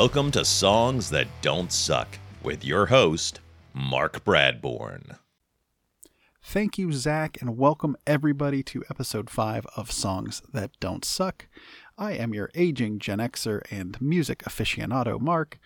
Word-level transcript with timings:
Welcome 0.00 0.30
to 0.30 0.44
Songs 0.44 1.10
That 1.10 1.26
Don't 1.42 1.72
Suck 1.72 2.20
with 2.44 2.64
your 2.64 2.86
host, 2.86 3.40
Mark 3.74 4.24
Bradbourne. 4.24 5.18
Thank 6.40 6.78
you, 6.78 6.92
Zach, 6.92 7.42
and 7.42 7.58
welcome 7.58 7.96
everybody 8.06 8.62
to 8.62 8.84
episode 8.88 9.28
5 9.28 9.66
of 9.74 9.90
Songs 9.90 10.40
That 10.52 10.70
Don't 10.78 11.04
Suck. 11.04 11.48
I 11.98 12.12
am 12.12 12.32
your 12.32 12.48
aging 12.54 13.00
Gen 13.00 13.18
Xer 13.18 13.60
and 13.72 14.00
music 14.00 14.44
aficionado, 14.44 15.20
Mark, 15.20 15.58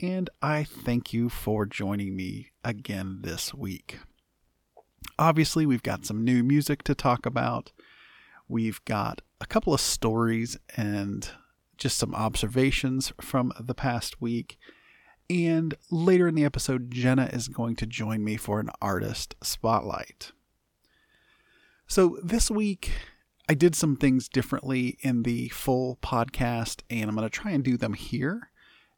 and 0.00 0.30
I 0.40 0.62
thank 0.62 1.12
you 1.12 1.28
for 1.28 1.66
joining 1.66 2.14
me 2.14 2.52
again 2.62 3.18
this 3.22 3.52
week. 3.52 3.98
Obviously, 5.18 5.66
we've 5.66 5.82
got 5.82 6.06
some 6.06 6.22
new 6.22 6.44
music 6.44 6.84
to 6.84 6.94
talk 6.94 7.26
about. 7.26 7.72
We've 8.46 8.82
got 8.84 9.22
a 9.40 9.46
couple 9.46 9.74
of 9.74 9.80
stories 9.80 10.56
and 10.76 11.28
just 11.82 11.98
some 11.98 12.14
observations 12.14 13.12
from 13.20 13.52
the 13.58 13.74
past 13.74 14.20
week. 14.20 14.58
And 15.28 15.74
later 15.90 16.28
in 16.28 16.34
the 16.34 16.44
episode, 16.44 16.90
Jenna 16.90 17.26
is 17.32 17.48
going 17.48 17.76
to 17.76 17.86
join 17.86 18.22
me 18.22 18.36
for 18.36 18.60
an 18.60 18.70
artist 18.80 19.34
spotlight. 19.42 20.32
So 21.86 22.18
this 22.22 22.50
week, 22.50 22.92
I 23.48 23.54
did 23.54 23.74
some 23.74 23.96
things 23.96 24.28
differently 24.28 24.98
in 25.00 25.24
the 25.24 25.48
full 25.48 25.98
podcast, 26.02 26.82
and 26.88 27.08
I'm 27.08 27.16
going 27.16 27.28
to 27.28 27.30
try 27.30 27.50
and 27.50 27.64
do 27.64 27.76
them 27.76 27.94
here, 27.94 28.50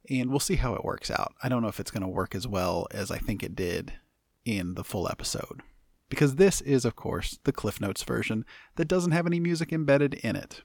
and 0.08 0.30
we'll 0.30 0.38
see 0.38 0.56
how 0.56 0.74
it 0.74 0.84
works 0.84 1.10
out. 1.10 1.34
I 1.42 1.48
don't 1.48 1.62
know 1.62 1.68
if 1.68 1.80
it's 1.80 1.90
going 1.90 2.02
to 2.02 2.08
work 2.08 2.34
as 2.34 2.46
well 2.46 2.86
as 2.90 3.10
I 3.10 3.18
think 3.18 3.42
it 3.42 3.56
did 3.56 3.94
in 4.44 4.74
the 4.74 4.84
full 4.84 5.08
episode. 5.08 5.62
Because 6.10 6.36
this 6.36 6.60
is, 6.60 6.84
of 6.84 6.94
course, 6.94 7.38
the 7.44 7.52
Cliff 7.52 7.80
Notes 7.80 8.02
version 8.02 8.44
that 8.76 8.88
doesn't 8.88 9.12
have 9.12 9.26
any 9.26 9.40
music 9.40 9.72
embedded 9.72 10.14
in 10.14 10.36
it. 10.36 10.62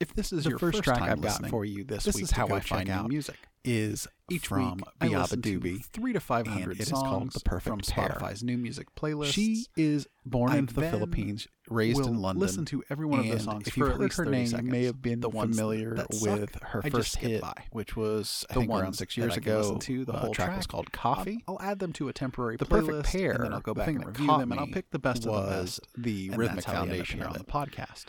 If 0.00 0.12
this 0.14 0.32
is 0.32 0.44
The 0.44 0.50
your 0.50 0.58
first 0.58 0.78
first 0.78 0.84
track 0.84 0.98
time 0.98 1.10
I've 1.10 1.20
got 1.20 1.30
listening, 1.30 1.50
for 1.50 1.64
you 1.64 1.84
this 1.84 2.04
this 2.04 2.14
week 2.16 2.24
is 2.24 2.28
to 2.30 2.34
how 2.36 2.48
I 2.48 2.60
find 2.60 2.90
out 2.90 3.08
music. 3.08 3.36
Is 3.66 4.06
each 4.30 4.48
from 4.48 4.76
week 4.76 4.84
I 5.00 5.08
beabadoobee, 5.08 5.86
three 5.86 6.12
to 6.12 6.20
five 6.20 6.46
hundred 6.46 6.72
it 6.76 6.82
is 6.82 6.88
songs 6.88 7.02
called 7.08 7.32
The 7.32 7.40
Perfect 7.40 7.64
from 7.68 7.80
Pair. 7.80 8.10
Spotify's 8.10 8.42
new 8.42 8.58
music 8.58 8.94
playlist. 8.94 9.32
She 9.32 9.64
is 9.74 10.06
born 10.26 10.52
I 10.52 10.58
in 10.58 10.66
the 10.66 10.72
Philippines, 10.82 11.48
raised 11.70 12.04
in 12.04 12.20
London. 12.20 12.42
listen 12.42 12.66
to 12.66 12.82
every 12.90 13.06
one 13.06 13.20
of 13.20 13.28
the 13.28 13.40
songs 13.40 13.66
if 13.66 13.78
you've 13.78 13.86
at 13.88 13.92
heard 13.92 14.00
least 14.02 14.16
her 14.18 14.24
30 14.26 14.36
name, 14.36 14.46
seconds. 14.48 14.70
may 14.70 14.84
have 14.84 15.00
been 15.00 15.20
The 15.20 15.30
familiar 15.30 15.94
that 15.94 16.12
suck, 16.12 16.40
with 16.40 16.62
her 16.62 16.82
I 16.84 16.90
first 16.90 17.16
hit, 17.16 17.40
by. 17.40 17.54
which 17.70 17.96
was 17.96 18.44
I 18.50 18.54
The 18.54 18.60
think 18.60 18.72
around 18.72 18.92
six 18.94 19.16
years 19.16 19.34
ago. 19.34 19.78
to, 19.80 20.04
the 20.04 20.12
uh, 20.12 20.18
whole 20.18 20.34
track, 20.34 20.48
track. 20.48 20.56
was 20.58 20.66
called 20.66 20.92
Coffee. 20.92 21.42
I'll, 21.48 21.56
I'll 21.58 21.66
add 21.70 21.78
them 21.78 21.94
to 21.94 22.08
a 22.08 22.12
temporary 22.12 22.58
the 22.58 22.66
playlist, 22.66 22.86
perfect 22.86 23.06
pair. 23.06 23.32
and 23.32 23.44
then 23.44 23.52
I'll 23.54 23.60
go 23.60 23.72
back 23.72 23.88
and 23.88 24.04
review 24.04 24.26
them, 24.26 24.50
and 24.52 24.60
I'll 24.60 24.66
pick 24.66 24.90
the 24.90 24.98
best 24.98 25.24
of 25.24 25.32
the 25.42 25.50
best. 25.50 25.80
the 25.96 26.28
rhythmic 26.30 26.64
that's 26.64 26.66
how 26.66 26.72
they 26.72 26.78
end 26.80 26.88
foundation 27.08 27.22
of 27.22 27.28
on 27.28 27.32
the 27.38 27.44
podcast. 27.44 28.06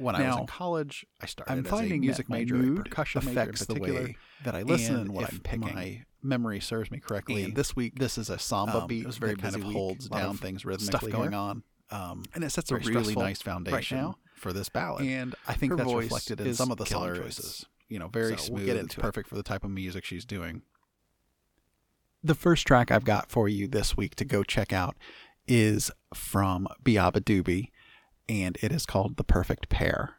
When 0.00 0.16
I 0.16 0.28
was 0.28 0.36
in 0.38 0.46
college, 0.46 1.04
I 1.20 1.26
started 1.26 1.52
I'm 1.52 1.64
as 1.64 1.70
finding 1.70 1.98
a 1.98 2.00
music 2.00 2.28
major. 2.28 2.54
mood 2.54 2.84
percussion 2.86 3.20
major 3.24 3.30
in 3.30 3.38
affects 3.38 3.66
the 3.66 3.74
way 3.74 4.16
that 4.44 4.54
I 4.54 4.62
listen 4.62 4.96
and 4.96 5.12
what 5.12 5.24
if 5.24 5.32
I'm 5.32 5.40
picking. 5.40 5.74
My 5.74 6.04
memory 6.22 6.60
serves 6.60 6.90
me 6.90 7.00
correctly. 7.00 7.44
And 7.44 7.54
this 7.54 7.76
week, 7.76 7.98
this 7.98 8.16
is 8.18 8.30
a 8.30 8.38
samba 8.38 8.82
um, 8.82 8.86
beat. 8.86 9.02
it 9.02 9.06
was 9.06 9.18
very 9.18 9.34
that 9.34 9.42
kind 9.42 9.54
of 9.56 9.64
week, 9.64 9.76
holds 9.76 10.08
down 10.08 10.30
of 10.30 10.40
things 10.40 10.62
stuff 10.62 10.70
rhythmically 10.70 11.12
going 11.12 11.30
here. 11.30 11.38
on. 11.38 11.62
Um, 11.90 12.22
and 12.34 12.44
it 12.44 12.50
sets 12.50 12.70
a 12.70 12.76
really 12.76 13.14
nice 13.14 13.42
foundation 13.42 13.98
now 13.98 14.16
for 14.36 14.52
this 14.52 14.68
ballad. 14.68 15.04
and 15.06 15.34
I 15.48 15.54
think 15.54 15.72
her 15.72 15.76
that's 15.76 15.92
reflected 15.92 16.40
in 16.40 16.54
some 16.54 16.70
of 16.70 16.78
the 16.78 16.86
song 16.86 17.14
choices. 17.16 17.66
You 17.88 17.98
know, 17.98 18.08
very 18.08 18.36
So 18.38 18.52
we'll 18.52 18.58
smooth. 18.62 18.66
get 18.66 18.76
it's 18.76 18.96
it. 18.96 19.00
perfect 19.00 19.28
for 19.28 19.34
the 19.34 19.42
type 19.42 19.64
of 19.64 19.70
music 19.70 20.04
she's 20.04 20.24
doing. 20.24 20.62
The 22.22 22.34
first 22.34 22.66
track 22.66 22.90
I've 22.90 23.04
got 23.04 23.30
for 23.30 23.48
you 23.48 23.66
this 23.66 23.96
week 23.96 24.14
to 24.16 24.24
go 24.24 24.42
check 24.44 24.72
out 24.72 24.94
is 25.48 25.90
from 26.14 26.68
beabadoobee, 26.84 27.70
and 28.30 28.56
it 28.62 28.70
is 28.70 28.86
called 28.86 29.16
The 29.16 29.24
Perfect 29.24 29.68
Pair. 29.68 30.14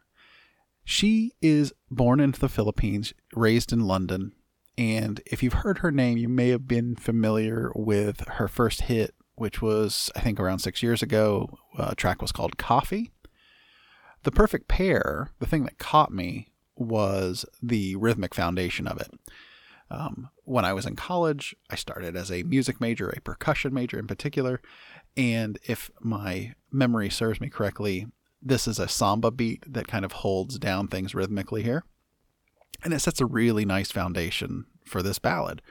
She 0.84 1.32
is 1.40 1.72
born 1.90 2.20
in 2.20 2.32
the 2.32 2.48
Philippines, 2.48 3.14
raised 3.34 3.72
in 3.72 3.86
London, 3.86 4.32
and 4.76 5.22
if 5.24 5.42
you've 5.42 5.52
heard 5.54 5.78
her 5.78 5.90
name, 5.90 6.18
you 6.18 6.28
may 6.28 6.50
have 6.50 6.68
been 6.68 6.94
familiar 6.94 7.72
with 7.74 8.20
her 8.28 8.48
first 8.48 8.82
hit, 8.82 9.14
which 9.36 9.62
was, 9.62 10.10
I 10.14 10.20
think, 10.20 10.38
around 10.38 10.58
six 10.58 10.82
years 10.82 11.02
ago. 11.02 11.58
Uh, 11.78 11.88
a 11.90 11.94
track 11.94 12.20
was 12.20 12.32
called 12.32 12.58
Coffee. 12.58 13.12
The 14.24 14.30
Perfect 14.30 14.68
Pair, 14.68 15.30
the 15.38 15.46
thing 15.46 15.64
that 15.64 15.78
caught 15.78 16.12
me 16.12 16.48
was 16.76 17.46
the 17.62 17.96
rhythmic 17.96 18.34
foundation 18.34 18.86
of 18.86 19.00
it. 19.00 19.10
Um, 19.90 20.30
when 20.44 20.64
I 20.64 20.72
was 20.72 20.86
in 20.86 20.96
college, 20.96 21.54
I 21.70 21.76
started 21.76 22.16
as 22.16 22.30
a 22.30 22.42
music 22.42 22.80
major, 22.80 23.10
a 23.10 23.20
percussion 23.20 23.74
major 23.74 23.98
in 23.98 24.06
particular. 24.06 24.60
And 25.16 25.58
if 25.64 25.90
my 26.00 26.54
memory 26.70 27.10
serves 27.10 27.40
me 27.40 27.48
correctly, 27.48 28.06
this 28.40 28.66
is 28.66 28.78
a 28.78 28.88
samba 28.88 29.30
beat 29.30 29.72
that 29.72 29.88
kind 29.88 30.04
of 30.04 30.12
holds 30.12 30.58
down 30.58 30.88
things 30.88 31.14
rhythmically 31.14 31.62
here. 31.62 31.84
And 32.82 32.92
it 32.92 33.00
sets 33.00 33.20
a 33.20 33.26
really 33.26 33.64
nice 33.64 33.90
foundation 33.90 34.66
for 34.84 35.02
this 35.02 35.18
ballad. 35.18 35.62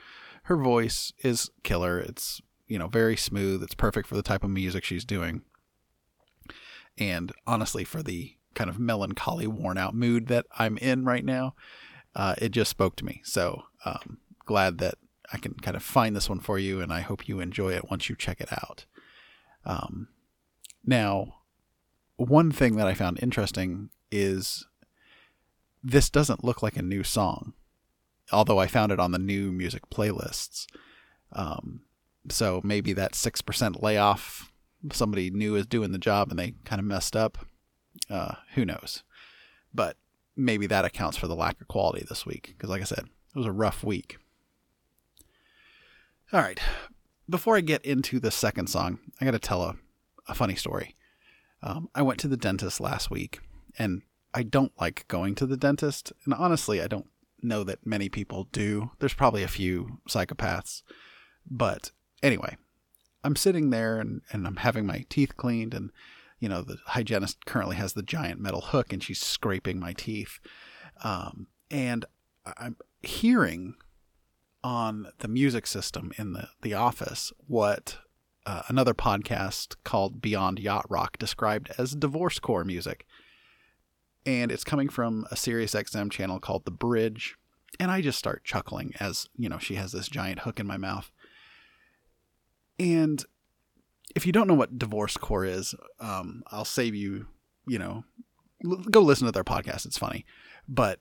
Her 0.44 0.56
voice 0.56 1.12
is 1.22 1.50
killer. 1.62 1.98
It's, 1.98 2.40
you 2.66 2.78
know, 2.78 2.88
very 2.88 3.16
smooth. 3.16 3.62
It's 3.62 3.74
perfect 3.74 4.08
for 4.08 4.14
the 4.14 4.22
type 4.22 4.44
of 4.44 4.50
music 4.50 4.84
she's 4.84 5.04
doing. 5.04 5.42
And 6.96 7.32
honestly, 7.46 7.84
for 7.84 8.02
the 8.02 8.36
kind 8.54 8.70
of 8.70 8.78
melancholy, 8.78 9.46
worn 9.46 9.78
out 9.78 9.94
mood 9.94 10.28
that 10.28 10.46
I'm 10.58 10.78
in 10.78 11.04
right 11.04 11.24
now, 11.24 11.54
uh, 12.14 12.34
it 12.38 12.50
just 12.50 12.70
spoke 12.70 12.96
to 12.96 13.04
me. 13.04 13.20
So 13.24 13.64
um, 13.84 14.18
glad 14.46 14.78
that 14.78 14.94
I 15.32 15.38
can 15.38 15.54
kind 15.54 15.76
of 15.76 15.82
find 15.82 16.14
this 16.14 16.28
one 16.28 16.40
for 16.40 16.58
you, 16.58 16.80
and 16.80 16.92
I 16.92 17.00
hope 17.00 17.28
you 17.28 17.40
enjoy 17.40 17.72
it 17.72 17.90
once 17.90 18.08
you 18.08 18.16
check 18.16 18.40
it 18.40 18.52
out. 18.52 18.84
Um, 19.64 20.08
now, 20.84 21.34
one 22.16 22.50
thing 22.50 22.76
that 22.76 22.86
I 22.86 22.94
found 22.94 23.22
interesting 23.22 23.90
is 24.10 24.66
this 25.82 26.10
doesn't 26.10 26.44
look 26.44 26.62
like 26.62 26.76
a 26.76 26.82
new 26.82 27.02
song, 27.02 27.54
although 28.30 28.58
I 28.58 28.66
found 28.66 28.92
it 28.92 29.00
on 29.00 29.12
the 29.12 29.18
new 29.18 29.52
music 29.52 29.88
playlists. 29.90 30.66
Um, 31.32 31.82
so 32.28 32.60
maybe 32.62 32.92
that 32.92 33.12
6% 33.12 33.82
layoff, 33.82 34.52
somebody 34.92 35.30
new 35.30 35.56
is 35.56 35.66
doing 35.66 35.92
the 35.92 35.98
job 35.98 36.30
and 36.30 36.38
they 36.38 36.54
kind 36.64 36.80
of 36.80 36.86
messed 36.86 37.16
up. 37.16 37.38
Uh, 38.10 38.34
who 38.54 38.64
knows? 38.64 39.02
But 39.74 39.96
maybe 40.36 40.66
that 40.66 40.84
accounts 40.84 41.16
for 41.16 41.26
the 41.26 41.36
lack 41.36 41.60
of 41.60 41.68
quality 41.68 42.04
this 42.08 42.26
week. 42.26 42.54
Because, 42.56 42.70
like 42.70 42.80
I 42.80 42.84
said, 42.84 43.04
it 43.34 43.38
was 43.38 43.46
a 43.46 43.52
rough 43.52 43.82
week. 43.82 44.18
All 46.32 46.40
right. 46.40 46.60
Before 47.32 47.56
I 47.56 47.62
get 47.62 47.82
into 47.86 48.20
the 48.20 48.30
second 48.30 48.66
song, 48.66 48.98
I 49.18 49.24
got 49.24 49.30
to 49.30 49.38
tell 49.38 49.62
a, 49.62 49.76
a 50.28 50.34
funny 50.34 50.54
story. 50.54 50.96
Um, 51.62 51.88
I 51.94 52.02
went 52.02 52.20
to 52.20 52.28
the 52.28 52.36
dentist 52.36 52.78
last 52.78 53.10
week, 53.10 53.40
and 53.78 54.02
I 54.34 54.42
don't 54.42 54.78
like 54.78 55.08
going 55.08 55.34
to 55.36 55.46
the 55.46 55.56
dentist. 55.56 56.12
And 56.26 56.34
honestly, 56.34 56.82
I 56.82 56.88
don't 56.88 57.08
know 57.40 57.64
that 57.64 57.86
many 57.86 58.10
people 58.10 58.48
do. 58.52 58.90
There's 58.98 59.14
probably 59.14 59.42
a 59.42 59.48
few 59.48 59.98
psychopaths. 60.06 60.82
But 61.50 61.90
anyway, 62.22 62.58
I'm 63.24 63.36
sitting 63.36 63.70
there 63.70 63.98
and, 63.98 64.20
and 64.30 64.46
I'm 64.46 64.56
having 64.56 64.84
my 64.84 65.06
teeth 65.08 65.34
cleaned, 65.38 65.72
and 65.72 65.90
you 66.38 66.50
know 66.50 66.60
the 66.60 66.76
hygienist 66.84 67.46
currently 67.46 67.76
has 67.76 67.94
the 67.94 68.02
giant 68.02 68.40
metal 68.40 68.60
hook, 68.60 68.92
and 68.92 69.02
she's 69.02 69.20
scraping 69.20 69.80
my 69.80 69.94
teeth. 69.94 70.38
Um, 71.02 71.46
and 71.70 72.04
I'm 72.58 72.76
hearing 73.00 73.76
on 74.64 75.08
the 75.18 75.28
music 75.28 75.66
system 75.66 76.12
in 76.18 76.32
the, 76.32 76.48
the 76.62 76.74
office 76.74 77.32
what 77.46 77.98
uh, 78.46 78.62
another 78.68 78.94
podcast 78.94 79.76
called 79.84 80.20
Beyond 80.20 80.58
Yacht 80.58 80.86
Rock 80.88 81.18
described 81.18 81.70
as 81.78 81.94
divorce 81.94 82.38
core 82.38 82.64
music. 82.64 83.06
And 84.24 84.52
it's 84.52 84.64
coming 84.64 84.88
from 84.88 85.26
a 85.30 85.36
Sirius 85.36 85.74
XM 85.74 86.10
channel 86.10 86.38
called 86.38 86.64
The 86.64 86.70
Bridge. 86.70 87.36
And 87.80 87.90
I 87.90 88.00
just 88.00 88.18
start 88.18 88.44
chuckling 88.44 88.92
as, 89.00 89.28
you 89.36 89.48
know, 89.48 89.58
she 89.58 89.74
has 89.76 89.92
this 89.92 90.08
giant 90.08 90.40
hook 90.40 90.60
in 90.60 90.66
my 90.66 90.76
mouth. 90.76 91.10
And 92.78 93.24
if 94.14 94.26
you 94.26 94.32
don't 94.32 94.46
know 94.46 94.54
what 94.54 94.78
divorce 94.78 95.16
core 95.16 95.44
is, 95.44 95.74
um, 96.00 96.42
I'll 96.48 96.64
save 96.64 96.94
you, 96.94 97.26
you 97.66 97.78
know, 97.78 98.04
l- 98.64 98.84
go 98.90 99.00
listen 99.00 99.26
to 99.26 99.32
their 99.32 99.44
podcast. 99.44 99.86
It's 99.86 99.98
funny. 99.98 100.24
But 100.68 101.00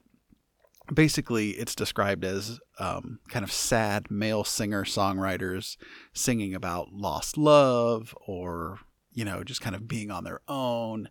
basically 0.93 1.51
it's 1.51 1.75
described 1.75 2.25
as 2.25 2.59
um, 2.79 3.19
kind 3.29 3.43
of 3.43 3.51
sad 3.51 4.09
male 4.09 4.43
singer 4.43 4.83
songwriters 4.83 5.77
singing 6.13 6.53
about 6.53 6.91
lost 6.91 7.37
love 7.37 8.15
or 8.25 8.79
you 9.13 9.23
know 9.23 9.43
just 9.43 9.61
kind 9.61 9.75
of 9.75 9.87
being 9.87 10.11
on 10.11 10.23
their 10.23 10.41
own. 10.47 11.09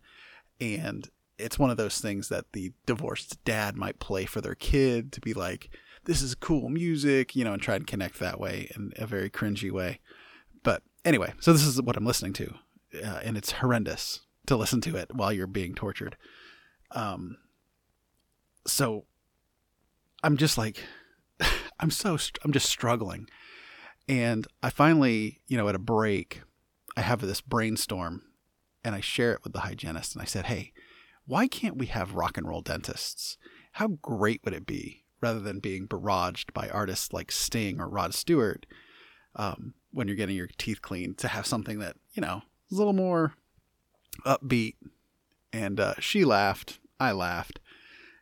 And 0.59 1.09
it's 1.37 1.57
one 1.57 1.71
of 1.71 1.77
those 1.77 1.99
things 1.99 2.29
that 2.29 2.45
the 2.53 2.73
divorced 2.85 3.43
dad 3.43 3.75
might 3.75 3.99
play 3.99 4.25
for 4.25 4.41
their 4.41 4.55
kid 4.55 5.11
to 5.13 5.21
be 5.21 5.33
like 5.33 5.69
this 6.05 6.21
is 6.21 6.35
cool 6.35 6.69
music 6.69 7.35
you 7.35 7.43
know 7.43 7.53
and 7.53 7.61
try 7.61 7.75
and 7.75 7.87
connect 7.87 8.19
that 8.19 8.39
way 8.39 8.71
in 8.75 8.91
a 8.97 9.07
very 9.07 9.29
cringy 9.29 9.71
way. 9.71 9.99
But 10.63 10.83
anyway 11.03 11.33
so 11.39 11.51
this 11.51 11.65
is 11.65 11.81
what 11.81 11.97
i'm 11.97 12.05
listening 12.05 12.33
to 12.33 12.53
uh, 13.03 13.21
and 13.23 13.35
it's 13.35 13.53
horrendous 13.53 14.21
to 14.45 14.55
listen 14.55 14.81
to 14.81 14.95
it 14.95 15.15
while 15.15 15.33
you're 15.33 15.47
being 15.47 15.73
tortured. 15.73 16.15
Um 16.91 17.37
so 18.67 19.05
I'm 20.23 20.37
just 20.37 20.57
like, 20.57 20.83
I'm 21.79 21.91
so, 21.91 22.17
I'm 22.43 22.51
just 22.51 22.69
struggling. 22.69 23.27
And 24.07 24.47
I 24.61 24.69
finally, 24.69 25.41
you 25.47 25.57
know, 25.57 25.69
at 25.69 25.75
a 25.75 25.79
break, 25.79 26.41
I 26.97 27.01
have 27.01 27.21
this 27.21 27.41
brainstorm 27.41 28.23
and 28.83 28.95
I 28.95 28.99
share 28.99 29.33
it 29.33 29.43
with 29.43 29.53
the 29.53 29.61
hygienist. 29.61 30.15
And 30.15 30.21
I 30.21 30.25
said, 30.25 30.47
hey, 30.47 30.73
why 31.25 31.47
can't 31.47 31.77
we 31.77 31.85
have 31.87 32.15
rock 32.15 32.37
and 32.37 32.47
roll 32.47 32.61
dentists? 32.61 33.37
How 33.73 33.87
great 34.01 34.41
would 34.43 34.53
it 34.53 34.65
be 34.65 35.05
rather 35.21 35.39
than 35.39 35.59
being 35.59 35.87
barraged 35.87 36.51
by 36.53 36.67
artists 36.69 37.13
like 37.13 37.31
Sting 37.31 37.79
or 37.79 37.87
Rod 37.87 38.13
Stewart 38.13 38.65
um, 39.35 39.75
when 39.91 40.07
you're 40.07 40.17
getting 40.17 40.35
your 40.35 40.49
teeth 40.57 40.81
cleaned, 40.81 41.17
to 41.19 41.27
have 41.27 41.45
something 41.45 41.79
that, 41.79 41.95
you 42.13 42.21
know, 42.21 42.41
is 42.69 42.77
a 42.77 42.81
little 42.81 42.93
more 42.93 43.35
upbeat. 44.25 44.75
And 45.53 45.79
uh, 45.79 45.93
she 45.99 46.25
laughed. 46.25 46.79
I 46.99 47.11
laughed. 47.11 47.59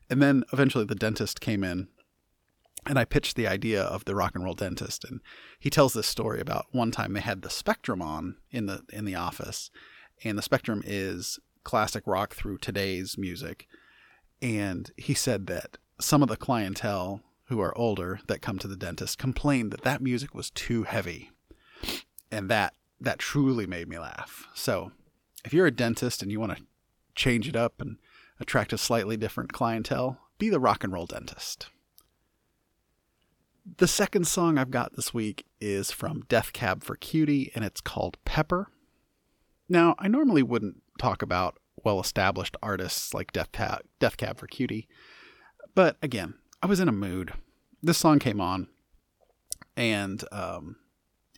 And 0.10 0.22
then 0.22 0.44
eventually 0.52 0.86
the 0.86 0.96
dentist 0.96 1.40
came 1.40 1.64
in 1.64 1.88
and 2.86 2.98
I 2.98 3.06
pitched 3.06 3.36
the 3.36 3.48
idea 3.48 3.82
of 3.82 4.06
the 4.06 4.16
rock 4.16 4.36
and 4.36 4.44
roll 4.44 4.54
dentist. 4.54 5.04
And 5.04 5.22
he 5.60 5.70
tells 5.70 5.94
this 5.94 6.08
story 6.08 6.40
about 6.40 6.68
one 6.72 6.92
time 6.92 7.14
they 7.14 7.20
had 7.20 7.42
the 7.42 7.50
Spectrum 7.50 8.02
on 8.02 8.38
in 8.52 8.66
the 8.66 8.84
in 8.92 9.06
the 9.06 9.16
office, 9.16 9.70
and 10.24 10.38
the 10.38 10.44
Spectrum 10.44 10.82
is 10.86 11.40
classic 11.64 12.04
rock 12.06 12.34
through 12.34 12.58
today's 12.58 13.18
music. 13.18 13.68
And 14.42 14.90
he 14.98 15.14
said 15.14 15.48
that 15.48 15.78
some 16.00 16.24
of 16.24 16.30
the 16.30 16.38
clientele 16.38 17.22
who 17.46 17.60
are 17.60 17.78
older 17.78 18.22
that 18.28 18.42
come 18.42 18.58
to 18.60 18.68
the 18.68 18.78
dentist 18.78 19.18
complained 19.18 19.72
that 19.72 19.82
that 19.82 20.02
music 20.02 20.34
was 20.34 20.50
too 20.52 20.84
heavy, 20.84 21.32
and 22.32 22.50
that 22.50 22.74
that 23.02 23.20
truly 23.20 23.66
made 23.66 23.88
me 23.88 24.00
laugh. 24.00 24.48
So, 24.54 24.92
if 25.44 25.54
you're 25.54 25.68
a 25.68 25.72
dentist 25.72 26.22
and 26.22 26.32
you 26.32 26.40
want 26.40 26.58
to 26.58 26.64
change 27.16 27.48
it 27.48 27.56
up 27.56 27.82
and 27.82 27.98
attract 28.40 28.74
a 28.74 28.78
slightly 28.78 29.18
different 29.18 29.54
clientele, 29.54 30.18
be 30.38 30.50
the 30.50 30.60
rock 30.60 30.84
and 30.84 30.94
roll 30.94 31.06
dentist. 31.06 31.68
The 33.78 33.88
second 33.88 34.26
song 34.26 34.58
I've 34.58 34.72
got 34.72 34.96
this 34.96 35.14
week 35.14 35.46
is 35.62 35.92
from 35.92 36.24
Death 36.28 36.54
Cab 36.54 36.84
for 36.84 36.96
Cutie, 36.96 37.52
and 37.54 37.64
it's 37.64 37.82
called 37.82 38.18
Pepper. 38.26 38.72
Now, 39.68 39.96
I 40.00 40.08
normally 40.08 40.42
wouldn't 40.42 40.82
talk 40.98 41.22
about 41.22 41.58
well 41.84 42.00
established 42.00 42.58
artists 42.64 43.14
like 43.14 43.32
Death 43.32 43.52
Cab, 43.52 43.82
Death 44.00 44.18
Cab 44.18 44.40
for 44.40 44.48
Cutie, 44.48 44.88
but 45.76 45.98
again, 46.02 46.34
I 46.62 46.68
was 46.68 46.80
in 46.80 46.90
a 46.90 46.94
mood. 46.94 47.34
This 47.82 47.98
song 47.98 48.20
came 48.20 48.42
on, 48.42 48.68
and 49.78 50.24
um, 50.32 50.78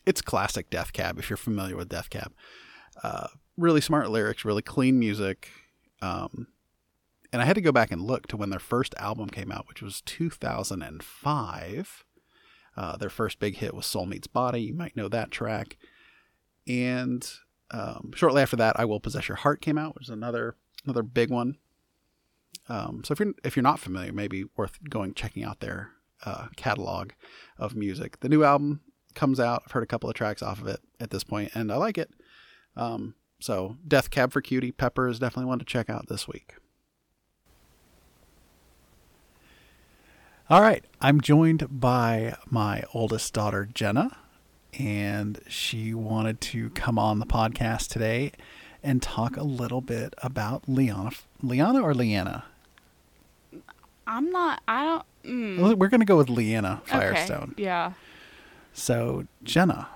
it's 0.06 0.22
classic 0.22 0.70
Death 0.70 0.92
Cab 0.92 1.18
if 1.18 1.28
you're 1.28 1.36
familiar 1.36 1.76
with 1.76 1.88
Death 1.88 2.10
Cab. 2.10 2.32
Uh, 3.02 3.28
really 3.56 3.80
smart 3.80 4.10
lyrics, 4.10 4.44
really 4.44 4.62
clean 4.62 4.98
music. 4.98 5.48
Um, 6.00 6.48
and 7.32 7.40
I 7.40 7.46
had 7.46 7.54
to 7.54 7.62
go 7.62 7.72
back 7.72 7.90
and 7.90 8.02
look 8.02 8.26
to 8.28 8.36
when 8.36 8.50
their 8.50 8.60
first 8.60 8.94
album 8.98 9.30
came 9.30 9.50
out, 9.50 9.66
which 9.68 9.82
was 9.82 10.02
2005. 10.02 12.04
Uh, 12.74 12.96
their 12.96 13.10
first 13.10 13.38
big 13.38 13.56
hit 13.56 13.74
was 13.74 13.84
Soul 13.86 14.06
Meets 14.06 14.26
Body. 14.26 14.62
You 14.62 14.74
might 14.74 14.96
know 14.96 15.08
that 15.08 15.30
track. 15.30 15.76
And 16.66 17.26
um, 17.70 18.12
shortly 18.14 18.42
after 18.42 18.56
that, 18.56 18.78
I 18.78 18.84
Will 18.84 19.00
Possess 19.00 19.28
Your 19.28 19.36
Heart 19.36 19.62
came 19.62 19.78
out, 19.78 19.94
which 19.94 20.04
is 20.04 20.10
another 20.10 20.56
another 20.84 21.02
big 21.02 21.30
one. 21.30 21.56
Um, 22.68 23.02
so 23.04 23.12
if 23.12 23.20
you're 23.20 23.34
if 23.44 23.56
you're 23.56 23.62
not 23.62 23.80
familiar, 23.80 24.12
maybe 24.12 24.44
worth 24.56 24.78
going 24.88 25.14
checking 25.14 25.44
out 25.44 25.60
their 25.60 25.90
uh, 26.24 26.48
catalog 26.56 27.10
of 27.58 27.74
music. 27.74 28.20
The 28.20 28.28
new 28.28 28.44
album 28.44 28.80
comes 29.14 29.40
out. 29.40 29.62
I've 29.64 29.72
heard 29.72 29.82
a 29.82 29.86
couple 29.86 30.08
of 30.08 30.14
tracks 30.14 30.42
off 30.42 30.60
of 30.60 30.68
it 30.68 30.80
at 31.00 31.10
this 31.10 31.24
point, 31.24 31.50
and 31.54 31.72
I 31.72 31.76
like 31.76 31.98
it. 31.98 32.10
Um, 32.76 33.14
so 33.40 33.76
Death 33.86 34.10
Cab 34.10 34.32
for 34.32 34.40
Cutie, 34.40 34.72
Pepper 34.72 35.08
is 35.08 35.18
definitely 35.18 35.48
one 35.48 35.58
to 35.58 35.64
check 35.64 35.90
out 35.90 36.08
this 36.08 36.28
week. 36.28 36.54
All 40.52 40.60
right, 40.60 40.84
I'm 41.00 41.22
joined 41.22 41.80
by 41.80 42.36
my 42.44 42.82
oldest 42.92 43.32
daughter 43.32 43.66
Jenna, 43.72 44.18
and 44.78 45.40
she 45.48 45.94
wanted 45.94 46.42
to 46.42 46.68
come 46.68 46.98
on 46.98 47.20
the 47.20 47.24
podcast 47.24 47.88
today 47.88 48.32
and 48.82 49.00
talk 49.00 49.38
a 49.38 49.44
little 49.44 49.80
bit 49.80 50.12
about 50.18 50.68
Liana, 50.68 51.12
Liana 51.42 51.80
or 51.80 51.94
Leanna. 51.94 52.44
I'm 54.06 54.30
not. 54.30 54.60
I 54.68 54.84
don't. 54.84 55.06
Mm. 55.24 55.78
We're 55.78 55.88
going 55.88 56.00
to 56.00 56.06
go 56.06 56.18
with 56.18 56.28
Leanna 56.28 56.82
Firestone. 56.84 57.52
Okay. 57.52 57.62
Yeah. 57.62 57.94
So, 58.74 59.26
Jenna, 59.42 59.88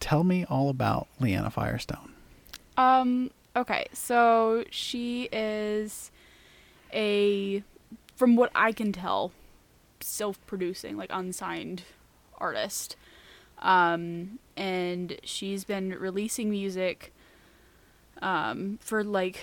tell 0.00 0.24
me 0.24 0.44
all 0.50 0.68
about 0.68 1.06
Leanna 1.20 1.50
Firestone. 1.50 2.12
Um. 2.76 3.30
Okay. 3.54 3.86
So 3.92 4.64
she 4.68 5.28
is 5.30 6.10
a, 6.92 7.62
from 8.16 8.34
what 8.34 8.50
I 8.52 8.72
can 8.72 8.90
tell, 8.90 9.30
self-producing, 10.06 10.96
like 10.96 11.10
unsigned 11.12 11.82
artist. 12.38 12.96
Um, 13.58 14.38
and 14.56 15.18
she's 15.22 15.64
been 15.64 15.90
releasing 15.90 16.50
music 16.50 17.12
um, 18.22 18.78
for 18.80 19.02
like 19.02 19.40